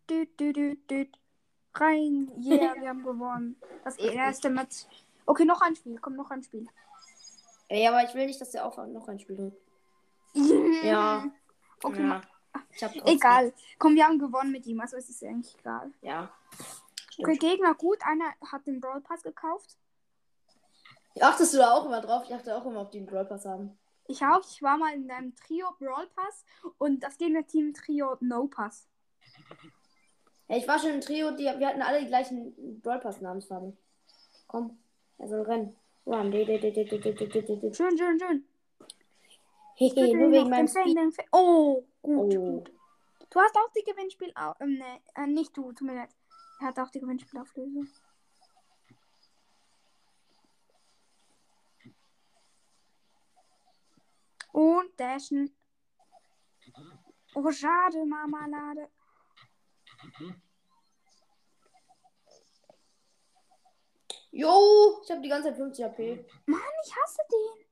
[0.08, 1.10] dü,
[1.74, 2.30] Rein.
[2.38, 3.56] Yeah, wir haben gewonnen.
[3.84, 4.86] Das erste Match.
[5.26, 5.98] Okay, noch ein Spiel.
[6.00, 6.66] Komm, noch ein Spiel.
[7.68, 9.60] Ey, aber ich will nicht, dass der auch noch ein Spiel drückt.
[10.84, 11.24] Ja.
[11.82, 12.90] Okay, ja.
[13.04, 13.52] egal.
[13.78, 14.80] Komm, wir haben gewonnen mit ihm.
[14.80, 15.92] Also es ist eigentlich egal.
[16.02, 16.30] Ja.
[17.18, 17.98] Okay, Gegner gut.
[18.02, 19.76] Einer hat den Brawl Pass gekauft.
[21.20, 22.24] Achtest du da auch immer drauf?
[22.26, 23.78] Ich achte auch immer, ob die einen Brawl Pass haben.
[24.06, 24.40] Ich auch.
[24.48, 26.44] Ich war mal in einem Trio Brawl Pass
[26.78, 28.88] und das Gegnerteam Trio No Pass.
[30.46, 33.76] Hey, ich war schon im Trio, die, wir hatten alle die gleichen Brawl Pass Namensfarben.
[34.46, 34.78] Komm,
[35.18, 35.76] er soll rennen.
[36.06, 36.32] Run.
[36.32, 38.44] Schön, schön, schön.
[39.76, 40.98] Hehe, nur wegen meinem Speed.
[41.32, 42.58] Oh, gut, oh.
[42.58, 42.72] gut.
[43.30, 44.32] Du hast auch die Gewinnspiel...
[44.60, 46.10] Ähm, ne, äh, nicht du, tut mir leid.
[46.60, 47.88] Er hat auch die Gewinnspielauflösung.
[54.52, 55.52] Und dashen.
[57.34, 58.88] Oh, schade, Marmalade.
[60.12, 60.40] Marmelade.
[64.30, 66.26] Jo, ich habe die ganze Zeit 50 HP.
[66.46, 67.64] Mann, ich hasse den.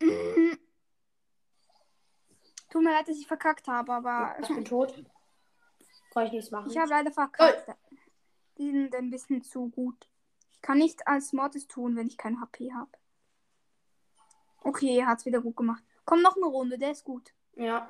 [0.00, 0.60] Gib.
[2.70, 4.94] Tut mir leid, dass ich verkackt habe, aber Ich bin tot.
[6.12, 6.70] Kann ich nichts machen.
[6.70, 7.76] ich habe leider verkackt.
[8.58, 10.08] Die sind ein bisschen zu gut.
[10.50, 12.90] Ich kann nicht als Mortis tun, wenn ich kein HP habe.
[14.62, 15.82] Okay, er hat es wieder gut gemacht.
[16.04, 17.32] Komm, noch eine Runde, der ist gut.
[17.56, 17.88] ja.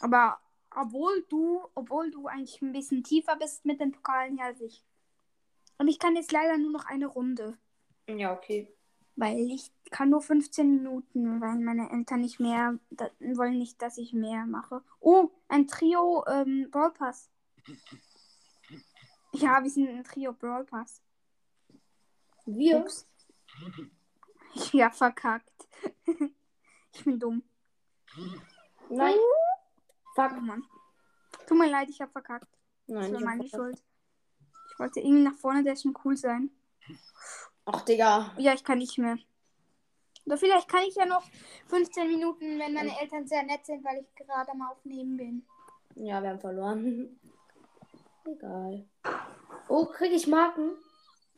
[0.00, 0.38] Aber
[0.74, 4.84] obwohl du, obwohl du eigentlich ein bisschen tiefer bist mit den Pokalen her als ich.
[5.78, 7.56] Und ich kann jetzt leider nur noch eine Runde.
[8.06, 8.72] Ja, okay.
[9.16, 13.98] Weil ich kann nur 15 Minuten, weil meine Eltern nicht mehr, da, wollen nicht, dass
[13.98, 14.82] ich mehr mache.
[15.00, 17.30] Oh, ein Trio ähm, Brawl Pass.
[19.32, 21.02] Ja, wir sind ein Trio Brawl Pass.
[22.46, 22.78] Wir?
[22.78, 23.06] Ups.
[24.52, 25.68] Ich hab verkackt.
[26.92, 27.44] ich bin dumm.
[28.88, 29.14] Nein.
[30.16, 30.40] Oh Fuck.
[30.42, 30.62] Mann.
[31.46, 32.48] Tut mir leid, ich hab verkackt.
[32.86, 33.82] Das Nein, war ich meine Schuld.
[34.72, 36.50] Ich wollte irgendwie nach vorne, der schon cool sein.
[37.66, 38.32] Ach, Digga.
[38.38, 39.18] Ja, ich kann nicht mehr.
[40.26, 41.24] Oder vielleicht kann ich ja noch
[41.68, 45.46] 15 Minuten, wenn meine Eltern sehr nett sind, weil ich gerade am Aufnehmen bin.
[45.94, 47.20] Ja, wir haben verloren.
[48.24, 48.86] Egal.
[49.68, 50.72] Oh, krieg ich Marken?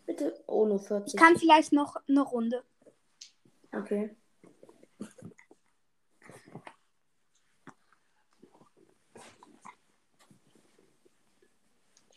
[0.07, 0.43] Bitte.
[0.47, 1.19] Oh, nur Ich 40.
[1.19, 2.65] kann vielleicht noch eine Runde.
[3.73, 4.15] Okay.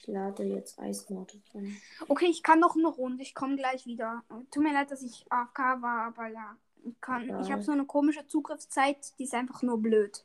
[0.08, 1.76] Ich lade jetzt Eismorte von.
[2.08, 3.24] Okay, ich kann noch eine Runde.
[3.24, 4.24] Ich komme gleich wieder.
[4.52, 6.56] Tut mir leid, dass ich AFK war, aber ja.
[6.84, 7.42] Ich, kann, Ja.
[7.42, 10.24] ich habe so eine komische Zugriffszeit, die ist einfach nur blöd.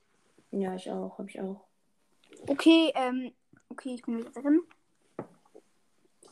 [0.51, 1.65] Ja, ich auch, hab ich auch.
[2.47, 3.33] Okay, ähm,
[3.71, 4.61] okay, ich bin wieder drin.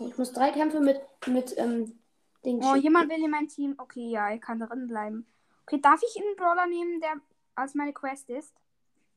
[0.00, 1.98] Ich muss drei Kämpfe mit, mit ähm,
[2.44, 2.82] Ding Oh, schicken.
[2.82, 3.74] jemand will in mein Team.
[3.78, 5.26] Okay, ja, er kann drin bleiben.
[5.66, 7.14] Okay, darf ich einen Brawler nehmen, der
[7.54, 8.52] als meine Quest ist?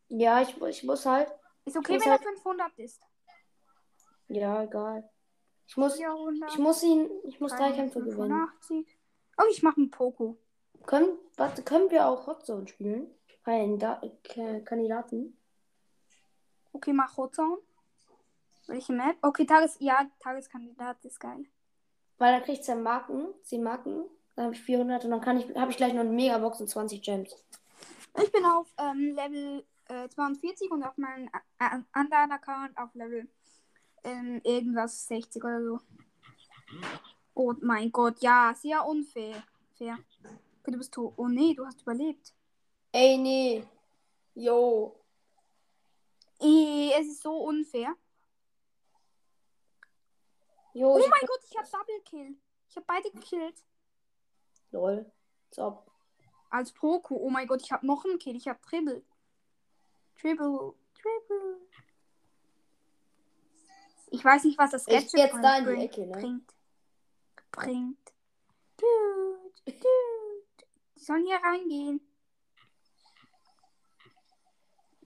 [0.07, 1.27] Ja, ich, ich muss halt.
[1.65, 3.01] Ist okay, wenn er halt- 500 ist.
[4.31, 5.09] Ja, egal.
[5.67, 6.51] Ich muss, 400.
[6.51, 8.47] ich muss ihn, ich muss drei Kämpfe gewinnen.
[8.61, 8.97] 85.
[9.37, 10.37] Oh, ich mache einen Poco.
[10.85, 13.13] Können, warte, können wir auch Hotzone spielen?
[13.43, 14.01] Ein da
[14.65, 15.37] Kandidaten?
[16.71, 17.57] Okay, mach Hotzone.
[18.67, 19.17] Welche Map?
[19.21, 21.43] Okay, Tages ja, Tageskandidat ist geil.
[22.17, 24.05] Weil dann kriegt ja Marken, 10 Marken.
[24.35, 26.69] Dann habe ich 400 und dann kann ich, habe ich gleich noch eine Megabox und
[26.69, 27.35] 20 Gems.
[28.21, 31.27] Ich bin auf ähm, Level äh, 42 und auf meinem
[31.59, 33.27] äh, anderen Account auf Level
[34.03, 35.79] ähm, irgendwas 60 oder so.
[37.33, 39.43] Oh mein Gott, ja, sehr unfair.
[39.77, 39.97] Fair.
[40.61, 41.13] Okay, du bist tot.
[41.17, 42.33] Oh nee, du hast überlebt.
[42.91, 43.65] Ey, nee.
[44.35, 44.95] Jo.
[46.39, 47.95] Eh, es ist so unfair.
[50.73, 52.37] Jo, Oh mein Gott, ich habe Double Kill.
[52.69, 53.63] Ich habe beide gekillt.
[54.71, 55.11] Lol.
[55.51, 55.83] So.
[56.49, 57.15] Als Poco.
[57.15, 58.35] Oh mein Gott, ich habe noch einen Kill.
[58.35, 59.03] Ich habe Triple.
[60.15, 60.73] Triple.
[60.93, 61.57] Triple.
[64.11, 66.11] Ich weiß nicht, was das Gadget jetzt da in die bringt- Ecke, ne?
[66.17, 66.53] bringt.
[67.51, 68.13] Bringt.
[68.77, 69.77] Dude, dude.
[70.97, 72.01] Die sollen hier reingehen.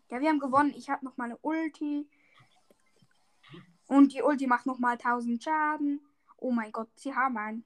[0.10, 0.74] Ja, wir haben gewonnen.
[0.76, 2.08] Ich habe noch mal eine Ulti.
[3.88, 6.06] Und die Ulti macht noch mal 1000 Schaden.
[6.38, 7.64] Oh mein Gott, sie haben einen.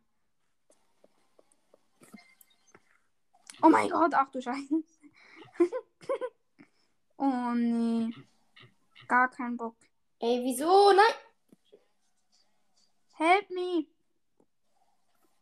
[3.61, 4.83] Oh mein Gott, ach du Scheiße.
[7.17, 8.13] oh nee.
[9.07, 9.75] Gar kein Bock.
[10.19, 10.91] Ey, wieso?
[10.93, 11.13] Nein.
[13.19, 13.85] Help me.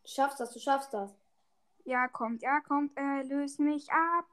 [0.03, 1.11] Du schaffst das, du schaffst das.
[1.85, 2.91] Ja, kommt, ja, kommt.
[2.97, 4.25] Äh, löse mich ab.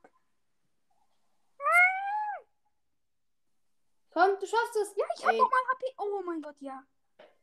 [4.13, 4.95] Komm, du schaffst es.
[4.97, 5.39] Ja, ich habe Ey.
[5.41, 5.85] noch mal HP.
[5.99, 6.83] Oh mein Gott, ja.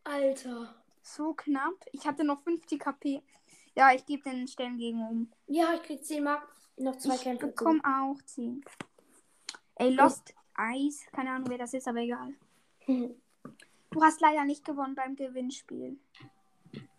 [0.04, 0.74] Alter.
[1.04, 1.76] So knapp.
[1.92, 3.22] Ich hatte noch 50 HP.
[3.76, 5.32] Ja, ich gebe den Stern gegen um.
[5.48, 6.48] Ja, ich krieg 10 Mark.
[6.78, 7.48] Noch zwei Ich Kämpfe.
[7.48, 8.64] bekomme auch 10.
[9.76, 11.06] Ey, Lost Ice.
[11.12, 12.34] Keine Ahnung, wer das ist, aber egal.
[13.92, 16.00] Du hast leider nicht gewonnen beim Gewinnspiel.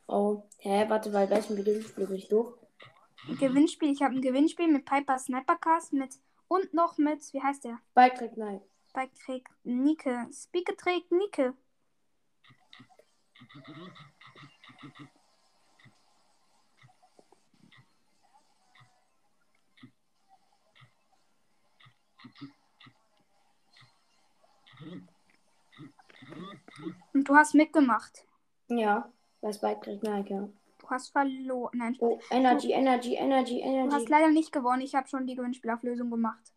[0.07, 2.55] Oh, hä, warte, weil welchen Gewinnspiel bin ich durch?
[3.41, 3.91] Gewinnspiel.
[3.93, 7.81] Ich habe ein Gewinnspiel mit Piper Snipercast mit und noch mit, wie heißt der?
[7.95, 8.61] Bike trägt nein.
[8.93, 9.17] Trägt
[9.65, 10.29] Nike.
[10.33, 11.55] Spike trägt Nike.
[27.15, 28.27] Und du hast mitgemacht.
[28.69, 30.49] Ja, bei Spike nein, ja.
[30.79, 31.71] Du hast verloren.
[31.79, 34.07] Nein, Oh, Energy, Energy, Energy, du hast Energy.
[34.11, 34.83] leider nicht gewonnen.
[34.83, 36.53] Ich habe schon die Gewinnspielauflösung gemacht.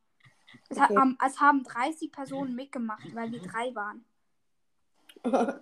[0.69, 0.99] Es, hat, Okay.
[1.01, 4.05] am- es haben 30 Personen mitgemacht, weil wir drei waren.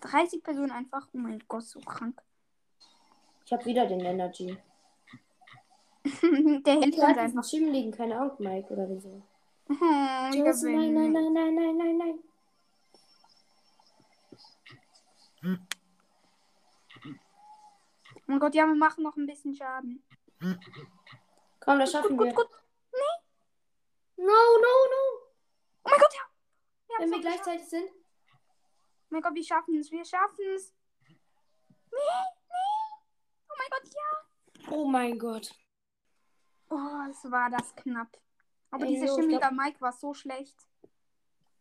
[0.00, 1.08] 30 Personen einfach.
[1.12, 2.20] Oh mein Gott, so krank.
[3.46, 4.56] ich hab wieder den Energy.
[6.66, 7.44] Der uns hat einfach.
[7.52, 9.22] liegen, keine Ahnung, Mike oder wieso.
[9.78, 10.94] Hm, wir Nein, gewinnen.
[10.94, 12.18] nein, nein, nein, nein, nein, nein.
[18.14, 20.02] Oh mein Gott, ja, wir machen noch ein bisschen Schaden.
[21.60, 22.34] Komm, das schaffen gut, wir.
[22.34, 22.48] gut.
[24.16, 25.28] No, no, no.
[25.84, 26.22] Oh mein Gott, ja.
[26.88, 27.90] Wir Wenn wir gleichzeitig sind.
[27.90, 29.90] Oh mein Gott, wir schaffen es.
[29.90, 30.72] Wir schaffen es.
[31.90, 31.98] Nee,
[32.48, 33.00] nee.
[33.48, 34.70] Oh mein Gott, ja.
[34.70, 35.54] Oh mein Gott.
[36.68, 38.16] Oh, es war das knapp.
[38.72, 40.56] Aber Ey, dieser jo, schimmlige glaub- Mike war so schlecht.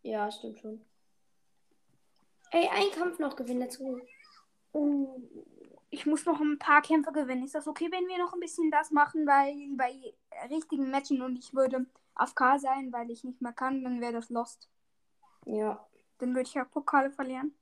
[0.02, 0.84] Ja, stimmt schon.
[2.50, 4.00] Ey, ein Kampf noch gewinnen, let's go.
[4.74, 5.22] Oh,
[5.90, 7.44] ich muss noch ein paar Kämpfe gewinnen.
[7.44, 10.14] Ist das okay, wenn wir noch ein bisschen das machen, weil bei
[10.50, 14.14] richtigen Matchen und ich würde auf K sein, weil ich nicht mehr kann, dann wäre
[14.14, 14.70] das lost.
[15.46, 15.86] Ja.
[16.18, 17.54] Dann würde ich ja Pokale verlieren.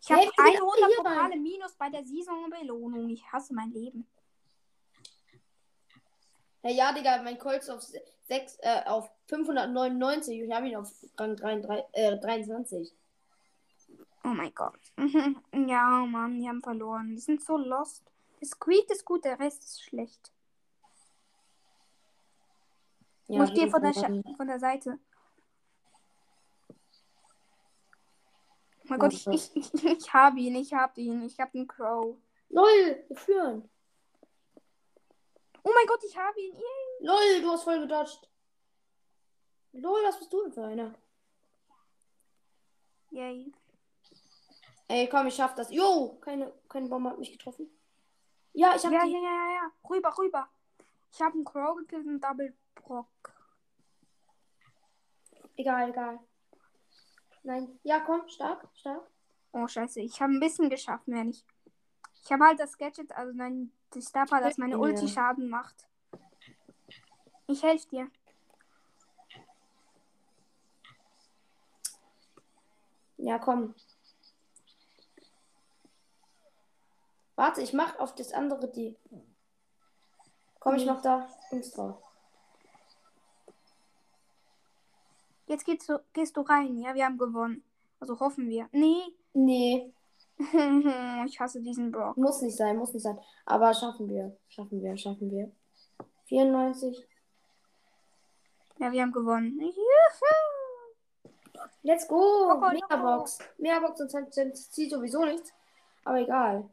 [0.00, 1.14] Ich Hey, habe wir sind 100 hier rein.
[1.14, 3.08] Pokale minus bei der Saisonbelohnung.
[3.10, 4.06] Ich hasse mein Leben.
[6.66, 10.74] Hey, ja, Digga, mein Colt ist auf, 6, äh, auf 599 und ich habe ihn
[10.74, 12.92] auf Rang 33, äh, 23.
[14.24, 14.80] Oh mein Gott.
[14.96, 15.68] Mhm.
[15.68, 17.14] Ja, Mann, die haben verloren.
[17.14, 18.02] Die sind so lost.
[18.40, 20.32] Der Squeak ist gut, der Rest ist schlecht.
[23.28, 23.94] Ja, ich wir von der,
[24.36, 24.98] von der Seite.
[28.80, 31.68] Oh mein Gott, ich, ich, ich, ich habe ihn, ich habe ihn, ich habe den
[31.68, 32.16] Crow.
[32.48, 33.70] LOL, wir führen.
[35.76, 36.54] Oh mein Gott, ich habe ihn.
[36.54, 37.06] Yay.
[37.06, 38.30] LOL, du hast voll gedodged.
[39.72, 40.94] LOL, was bist du denn für einer?
[43.10, 43.52] Yay.
[44.88, 45.70] Ey, komm, ich schaff das.
[45.70, 47.68] Jo, keine, keine Bombe hat mich getroffen.
[48.54, 49.12] Ja, ich hab Ja, die.
[49.12, 49.72] ja, ja, ja, ja.
[49.90, 50.48] Rüber, rüber.
[51.12, 53.34] Ich habe einen Crow gekillt und Double Brock.
[55.56, 56.20] Egal, egal.
[57.42, 57.78] Nein.
[57.82, 59.10] Ja, komm, stark, stark.
[59.52, 60.00] Oh, scheiße.
[60.00, 61.44] Ich habe ein bisschen geschafft, mehr nicht.
[62.22, 64.78] Ich habe halt das Gadget, also nein, die Stapper, dass meine.
[64.78, 65.88] Ulti Schaden macht.
[67.48, 68.10] Ich helfe dir.
[73.16, 73.74] Ja, komm.
[77.34, 78.96] Warte, ich mach auf das andere die.
[80.58, 82.02] Komm, ich mach da Dings drauf.
[85.46, 86.78] Jetzt gehst du, gehst du rein.
[86.78, 87.62] Ja, wir haben gewonnen.
[88.00, 88.68] Also hoffen wir.
[88.72, 89.14] Nee.
[89.32, 89.92] Nee,
[91.26, 92.16] ich hasse diesen Brock.
[92.16, 93.18] muss nicht sein, muss nicht sein.
[93.46, 94.36] Aber schaffen wir.
[94.48, 95.50] Schaffen wir, schaffen wir.
[96.26, 97.06] 94.
[98.78, 99.58] Ja, wir haben gewonnen.
[99.60, 99.72] Juhu.
[101.82, 102.48] Let's go!
[102.48, 103.38] Loco, Megabox.
[103.58, 105.52] Megabox und sonst sonst zieht sowieso nichts.
[106.04, 106.68] Aber egal.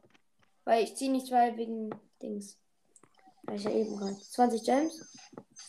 [0.65, 1.89] Weil ich ziehe nicht, weil wegen
[2.21, 2.57] Dings.
[3.43, 4.17] Weil ich ja eben gerade.
[4.17, 5.17] 20 Gems.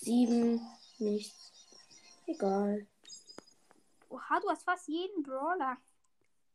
[0.00, 0.60] 7.
[0.98, 1.52] Nichts.
[2.26, 2.86] Egal.
[4.08, 5.76] Oha, du hast fast jeden Brawler.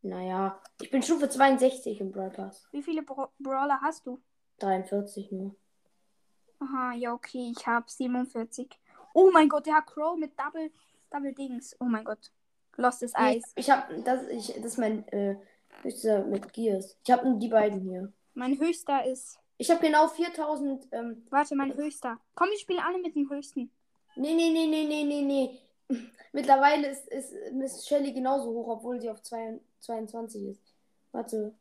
[0.01, 0.61] Naja.
[0.81, 2.67] Ich bin Stufe 62 im Brawl Pass.
[2.71, 4.19] Wie viele Bra Brawler hast du?
[4.59, 5.55] 43 nur.
[6.59, 7.53] Aha, ja, okay.
[7.57, 8.69] Ich habe 47.
[9.13, 10.71] Oh mein Gott, der hat Crow mit Double,
[11.09, 11.75] Double Dings.
[11.79, 12.31] Oh mein Gott.
[12.77, 13.51] Lost is Ich, Ice.
[13.55, 13.89] ich hab.
[14.05, 15.35] Das, ich, das ist mein äh,
[15.81, 16.97] höchster mit Gears.
[17.05, 18.11] Ich habe die beiden hier.
[18.33, 19.39] Mein höchster ist.
[19.57, 20.87] Ich habe genau 4000.
[20.91, 22.17] Ähm, Warte, mein höchster.
[22.35, 23.69] Komm, wir spielen alle mit dem höchsten.
[24.15, 25.59] Nee, nee, nee, nee, nee, nee, nee.
[26.31, 30.73] Mittlerweile ist, ist Miss Shelly genauso hoch, obwohl sie auf zwei- 22 ist.
[31.11, 31.53] Warte.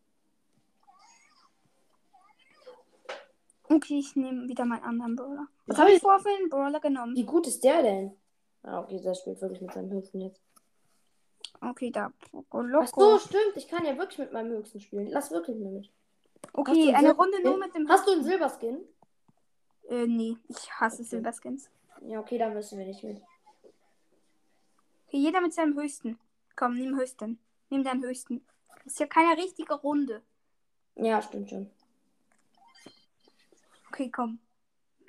[3.64, 5.46] Okay, ich nehme wieder meinen anderen Brawler.
[5.66, 7.14] Was habe ich vorher für einen Brawler genommen?
[7.14, 8.16] Wie gut ist der denn?
[8.62, 10.40] Ah, okay, der spielt wirklich mit seinem Höchsten jetzt.
[11.60, 12.12] Okay, da.
[12.30, 13.56] Poco Ach so, stimmt.
[13.56, 15.08] Ich kann ja wirklich mit meinem höchsten spielen.
[15.08, 15.86] Lass wirklich mit.
[15.86, 17.88] Hast du Okay, eine Runde nur mit dem.
[17.88, 18.78] Hast du einen Silberskin?
[19.88, 21.10] Äh, nee, ich hasse Okay.
[21.10, 21.70] Silberskins.
[22.02, 23.20] Ja, okay, dann müssen wir nicht mit.
[25.06, 26.18] Okay, jeder mit seinem höchsten.
[26.56, 27.38] Komm, nimm höchsten.
[27.70, 28.44] Nimm deinen höchsten.
[28.84, 30.22] Das ist ja keine richtige Runde.
[30.96, 31.70] Ja, stimmt schon.
[33.88, 34.38] Okay, komm.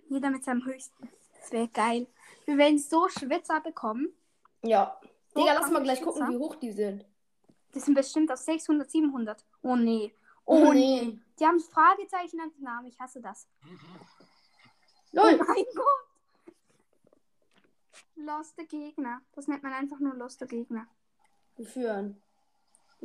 [0.10, 1.10] Jeder mit seinem höchsten.
[1.40, 2.08] Das wäre geil.
[2.46, 4.10] Wir werden so Schwitzer bekommen.
[4.64, 5.00] Ja.
[5.34, 6.12] So, Digga, lass mal gleich Schwitzer.
[6.14, 7.06] gucken, wie hoch die sind.
[7.72, 9.46] Das sind bestimmt auf 600, 700.
[9.62, 10.14] Oh nee.
[10.46, 11.02] Oh, Oh, nee.
[11.06, 11.20] nee.
[11.40, 12.88] Die haben Fragezeichen als Namen.
[12.88, 13.48] Ich hasse das.
[15.12, 15.40] Lol.
[15.40, 16.54] Oh mein Gott.
[18.16, 19.22] Loste Gegner.
[19.34, 20.88] Das nennt man einfach nur Loste Gegner.
[21.56, 22.22] Wir führen.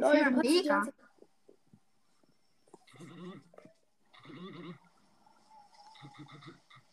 [0.00, 0.84] Kannst die mega.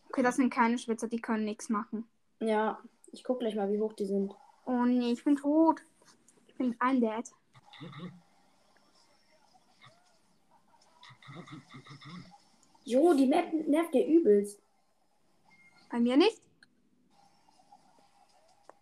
[0.08, 2.06] Okay, das sind keine Schwitzer, die können nichts machen.
[2.40, 2.82] Ja,
[3.12, 4.34] ich guck gleich mal, wie hoch die sind.
[4.66, 5.82] Oh nee, ich bin tot.
[6.46, 7.28] Ich bin ein Dad.
[12.84, 14.60] Jo, die Map nervt dir übelst.
[15.90, 16.42] Bei mir nicht?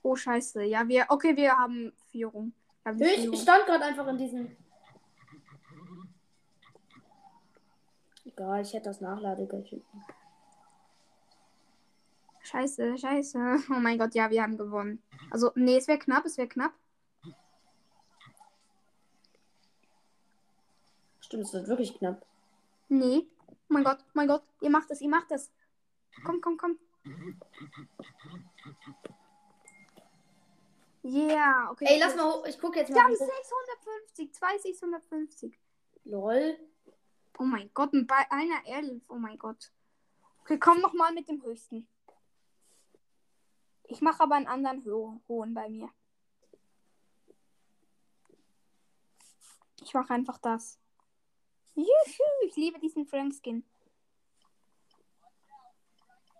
[0.02, 0.64] Oh scheiße.
[0.64, 1.06] Ja, wir.
[1.08, 2.52] Okay, wir haben Führung.
[2.84, 3.36] Ich Führung.
[3.36, 4.56] stand gerade einfach in diesem.
[8.24, 9.82] Egal, ich hätte das Nachladegeld.
[12.42, 13.38] Scheiße, scheiße.
[13.70, 15.02] Oh mein Gott, ja, wir haben gewonnen.
[15.30, 16.72] Also, nee, es wäre knapp, es wäre knapp.
[21.20, 22.26] Stimmt, es wird wirklich knapp.
[22.88, 23.26] Nee.
[23.46, 24.42] Oh mein Gott, oh mein Gott.
[24.60, 25.52] Ihr macht es, ihr macht es.
[26.24, 26.78] Komm, komm, komm.
[31.02, 31.86] Yeah, okay.
[31.88, 32.44] Ey, lass mal hoch.
[32.46, 33.04] Ich guck jetzt Wir mal.
[33.04, 33.32] haben wie hoch-
[34.14, 35.58] 650, zwei 650.
[36.04, 36.58] Lol.
[37.38, 39.02] Oh mein Gott, und bei einer 11.
[39.08, 39.72] Oh mein Gott.
[40.42, 41.88] Okay, komm noch mal mit dem höchsten.
[43.84, 45.88] Ich mache aber einen anderen ho hohen bei mir.
[49.82, 50.78] Ich mache einfach das.
[51.74, 51.86] Juhu,
[52.46, 53.64] ich liebe diesen Frank-Skin.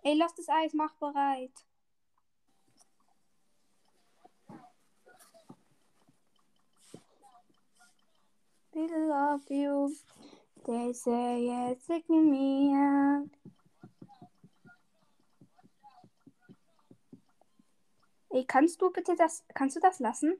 [0.03, 1.51] Ey, lass das Eis, mach bereit.
[8.73, 9.93] They love you.
[10.65, 13.29] They say it's taking me out.
[18.33, 20.39] Ey, kannst du bitte das, kannst du das lassen?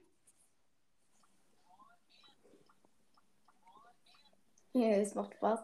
[4.74, 5.60] Ja, es macht Spaß.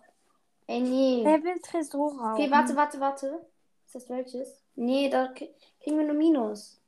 [0.67, 1.21] Ey, nee.
[1.23, 2.33] Wer will Tresor rauben?
[2.33, 3.49] Okay, warte, warte, warte.
[3.85, 4.61] Ist das welches?
[4.75, 6.81] Nee, da kriegen wir nur Minus.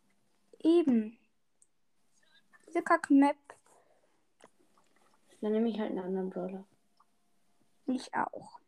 [0.60, 1.18] Eben.
[2.68, 3.38] Diese Kack-Map.
[5.42, 6.66] Dann nehme ich halt einen anderen Brawler.
[7.86, 8.60] Ich auch.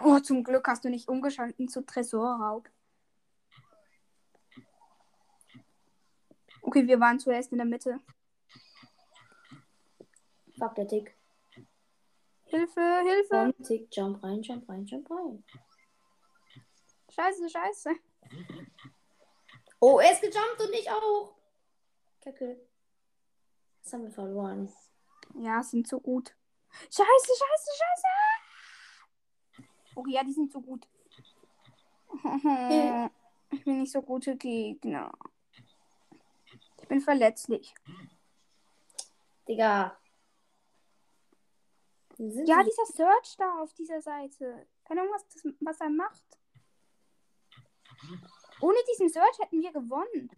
[0.00, 2.68] Oh, zum Glück hast du nicht umgeschalten zu Tresorraub.
[6.62, 7.98] Okay, wir waren zuerst in der Mitte.
[10.58, 11.16] Fuck, der Tick.
[12.44, 13.42] Hilfe, Hilfe.
[13.42, 15.42] Und Tick, jump rein, jump rein, jump rein.
[17.10, 17.90] Scheiße, scheiße.
[19.80, 21.34] Oh, er ist gejumpt und ich auch.
[22.20, 22.60] Kacke.
[23.82, 24.72] Das haben wir verloren.
[25.34, 26.34] Ja, sind so gut.
[26.70, 28.06] Scheiße, scheiße, scheiße.
[29.96, 30.86] Oh ja, die sind so gut.
[33.50, 35.10] Ich bin nicht so gute Gegner.
[36.82, 37.74] Ich bin verletzlich.
[39.48, 39.98] Digga.
[42.18, 44.66] Ja, die- dieser Search da auf dieser Seite.
[44.84, 46.38] Keine Ahnung, was, das, was er macht.
[48.60, 50.30] Ohne diesen Search hätten wir gewonnen.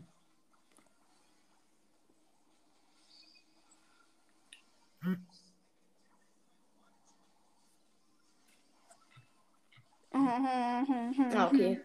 [10.12, 11.80] Ah, okay.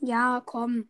[0.00, 0.88] Ja, komm.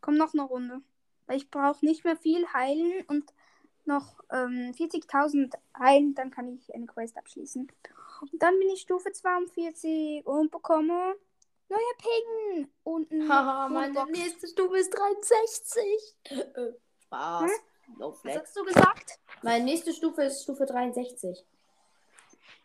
[0.00, 0.82] Komm noch eine Runde.
[1.26, 3.32] Weil ich brauche nicht mehr viel heilen und
[3.86, 7.70] noch ähm, 40.000 heilen, dann kann ich eine Quest abschließen.
[8.32, 11.16] Dann bin ich Stufe 42 und bekomme
[11.68, 15.84] neue Ping und Haha, meine nächste Stufe ist 63.
[16.24, 16.72] Äh,
[17.04, 17.50] Spaß.
[17.98, 19.18] No Was hast du gesagt?
[19.42, 21.44] Meine nächste Stufe ist Stufe 63.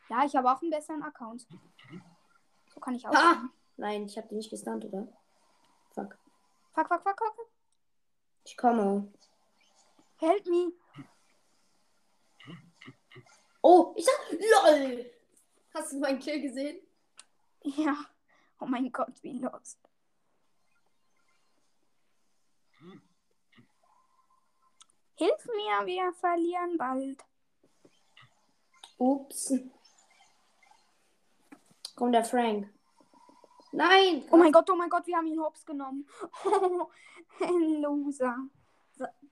[0.09, 1.45] Ja, ich habe auch einen besseren Account.
[2.73, 3.13] So kann ich auch.
[3.13, 3.49] Ah!
[3.77, 5.07] Nein, ich habe die nicht gestunt, oder?
[5.93, 6.17] Fuck.
[6.73, 7.47] Fuck, fuck, fuck, fuck.
[8.45, 9.11] Ich komme.
[10.17, 10.73] Help me.
[13.61, 14.31] Oh, ich sag.
[14.31, 15.18] LOL!
[15.73, 16.79] Hast du meinen Kill gesehen?
[17.63, 17.95] Ja.
[18.59, 19.77] Oh mein Gott, wie los.
[25.15, 27.23] Hilf mir, wir verlieren bald.
[28.97, 29.53] Ups.
[31.95, 32.73] Kommt der Frank.
[33.71, 34.25] Nein!
[34.31, 36.07] Oh mein Gott, oh mein Gott, wir haben ihn hops genommen.
[37.41, 38.37] Ein Loser.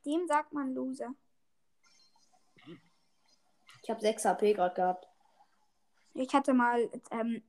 [0.05, 1.13] Dem sagt man Loser.
[3.81, 5.06] Ich habe 6 HP gerade gehabt.
[6.17, 7.43] Ich hatte mal, ähm,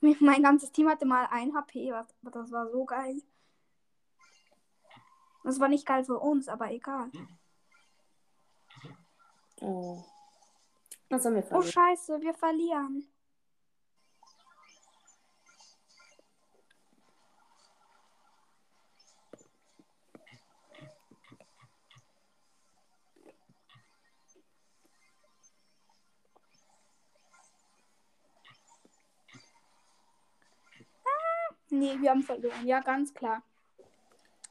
[0.20, 1.92] mein ganzes Team hatte mal ein HP.
[1.92, 3.22] Was, das war so geil.
[5.44, 7.10] Das war nicht geil für uns, aber egal.
[9.60, 10.02] Oh.
[11.10, 13.06] Was haben wir Oh scheiße, wir verlieren.
[31.04, 32.64] Ah, Nee, wir haben verloren.
[32.64, 33.42] Ja, ganz klar.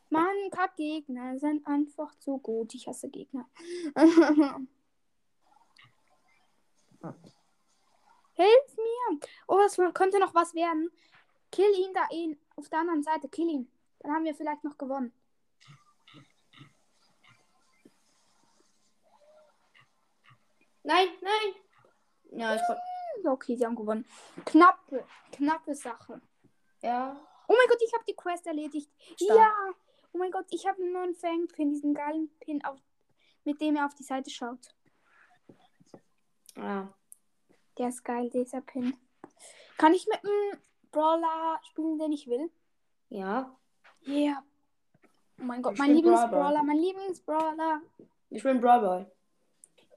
[0.09, 2.75] Mann, kack Gegner sind einfach zu gut.
[2.75, 3.49] Ich hasse Gegner.
[8.35, 9.19] Hilf mir!
[9.47, 10.91] Oh, es könnte noch was werden.
[11.51, 13.29] Kill ihn da ihn auf der anderen Seite.
[13.29, 13.71] Kill ihn.
[13.99, 15.13] Dann haben wir vielleicht noch gewonnen.
[20.83, 21.55] Nein, nein!
[22.31, 22.81] Ja, ich konnte.
[23.23, 24.05] Ja, Okay, sie haben gewonnen.
[24.45, 26.21] Knappe, knappe Sache.
[26.83, 27.19] Ja.
[27.47, 28.89] Oh mein Gott, ich habe die Quest erledigt.
[29.15, 29.39] Stark.
[29.39, 29.51] Ja!
[30.11, 32.79] Oh mein Gott, ich habe einen neuen Fang-Pin, diesen geilen Pin, auf,
[33.45, 34.75] mit dem er auf die Seite schaut.
[36.55, 36.87] Ah.
[37.77, 38.95] Der ist geil, dieser Pin.
[39.77, 40.61] Kann ich mit einem
[40.91, 42.51] Brawler spielen, den ich will?
[43.09, 43.57] Ja.
[44.05, 44.43] Yeah.
[45.39, 47.81] Oh mein Gott, Ich mein Lieblingsbrawler, mein Lieblingsbrawler.
[48.29, 49.05] Ich bin Brawl Boy.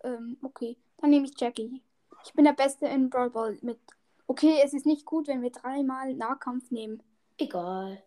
[0.05, 1.83] Ähm, okay, dann nehme ich Jackie.
[2.25, 3.79] Ich bin der Beste in Brawl Ball mit.
[4.27, 7.03] Okay, es ist nicht gut, wenn wir dreimal Nahkampf nehmen.
[7.39, 8.03] Egal.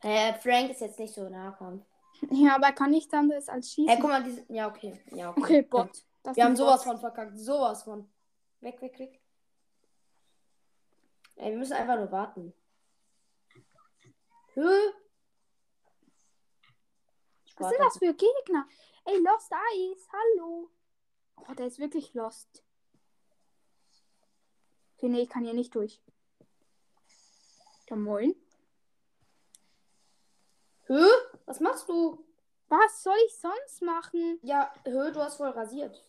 [0.00, 1.84] Hä, Frank ist jetzt nicht so Nahkampf.
[2.30, 3.88] Ja, aber er kann nichts anderes als schießen.
[3.92, 4.44] Hä, guck mal, diese.
[4.48, 5.02] Ja, okay.
[5.10, 5.40] Ja, okay.
[5.40, 5.90] okay, Bot.
[6.22, 6.92] Das Wir haben sowas Bot.
[6.92, 7.38] von verkackt.
[7.38, 8.08] Sowas von.
[8.60, 9.20] Weg, weg, weg.
[11.36, 12.54] Ey, wir müssen einfach nur warten.
[14.54, 14.60] Hä?
[17.56, 18.66] Was sind das für Gegner?
[19.04, 20.70] Ey, Lost Eyes, hallo.
[21.48, 22.63] Oh, der ist wirklich lost.
[25.04, 26.00] Okay, nee, ich kann hier nicht durch.
[27.90, 28.34] Ja, moin.
[30.86, 31.04] Hä?
[31.44, 32.24] Was machst du?
[32.68, 34.38] Was soll ich sonst machen?
[34.40, 36.02] Ja, hä, du hast voll rasiert.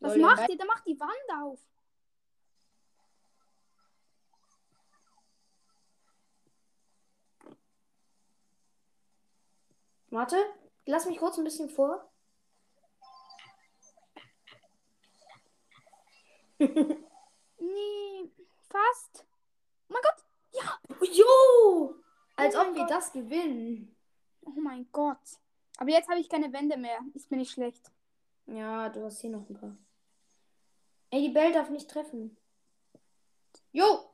[0.00, 0.56] Was Lol, macht ihr?
[0.56, 1.60] Der macht die Wand auf.
[10.10, 10.36] Warte,
[10.86, 12.12] lass mich kurz ein bisschen vor.
[17.58, 18.30] Nee,
[18.68, 19.24] fast.
[19.88, 20.24] Oh mein Gott.
[20.52, 20.78] Ja.
[21.12, 21.94] Jo!
[22.36, 22.90] Als Oh ob wir Gott.
[22.90, 23.96] das gewinnen.
[24.42, 25.38] Oh mein Gott.
[25.78, 26.98] Aber jetzt habe ich keine Wände mehr.
[27.14, 27.90] Ist mir nicht schlecht.
[28.46, 29.76] Ja, du hast hier noch ein paar.
[31.10, 32.36] Ey, die Bell darf nicht treffen.
[33.72, 34.10] Jo!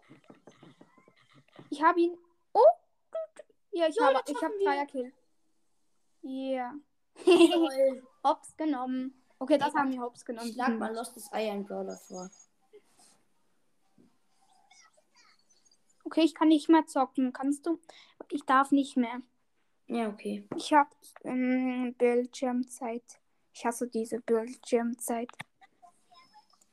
[1.71, 2.17] Ich habe ihn.
[2.53, 2.61] Oh.
[3.73, 4.23] Ja, ich habe
[4.59, 4.65] wir.
[4.67, 5.13] Dreierkill.
[6.23, 6.75] Ja.
[7.25, 8.03] Toll.
[8.25, 9.20] hops genommen.
[9.41, 10.53] Okay, das haben wir hops genommen.
[10.53, 12.31] Schlag mal Lostes Ei ein Brawler vor.
[16.05, 17.33] Okay, ich kann nicht mehr zocken.
[17.33, 17.81] Kannst du?
[18.31, 19.23] Ich darf nicht mehr.
[19.87, 20.47] Ja, okay.
[20.57, 20.91] Ich habe
[21.25, 23.03] ähm, Bildschirmzeit.
[23.55, 25.31] Ich hasse diese Bildschirmzeit.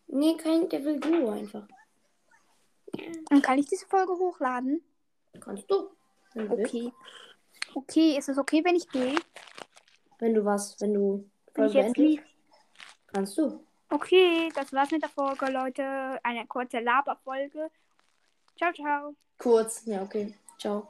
[0.08, 1.68] Nee, kein, der will du einfach.
[3.30, 4.84] Und kann ich diese Folge hochladen?
[5.40, 5.90] Kannst du.
[6.36, 6.92] Okay.
[7.74, 9.16] Okay, ist es okay, wenn ich gehe?
[10.20, 12.37] Wenn du was, wenn du Wenn ich Folge jetzt lief.
[13.08, 13.64] Kannst du.
[13.90, 16.20] Okay, das war's mit der Folge, Leute.
[16.24, 17.70] Eine kurze Laberfolge.
[18.58, 19.16] Ciao, ciao.
[19.38, 19.86] Kurz.
[19.86, 20.34] Ja, okay.
[20.58, 20.88] Ciao.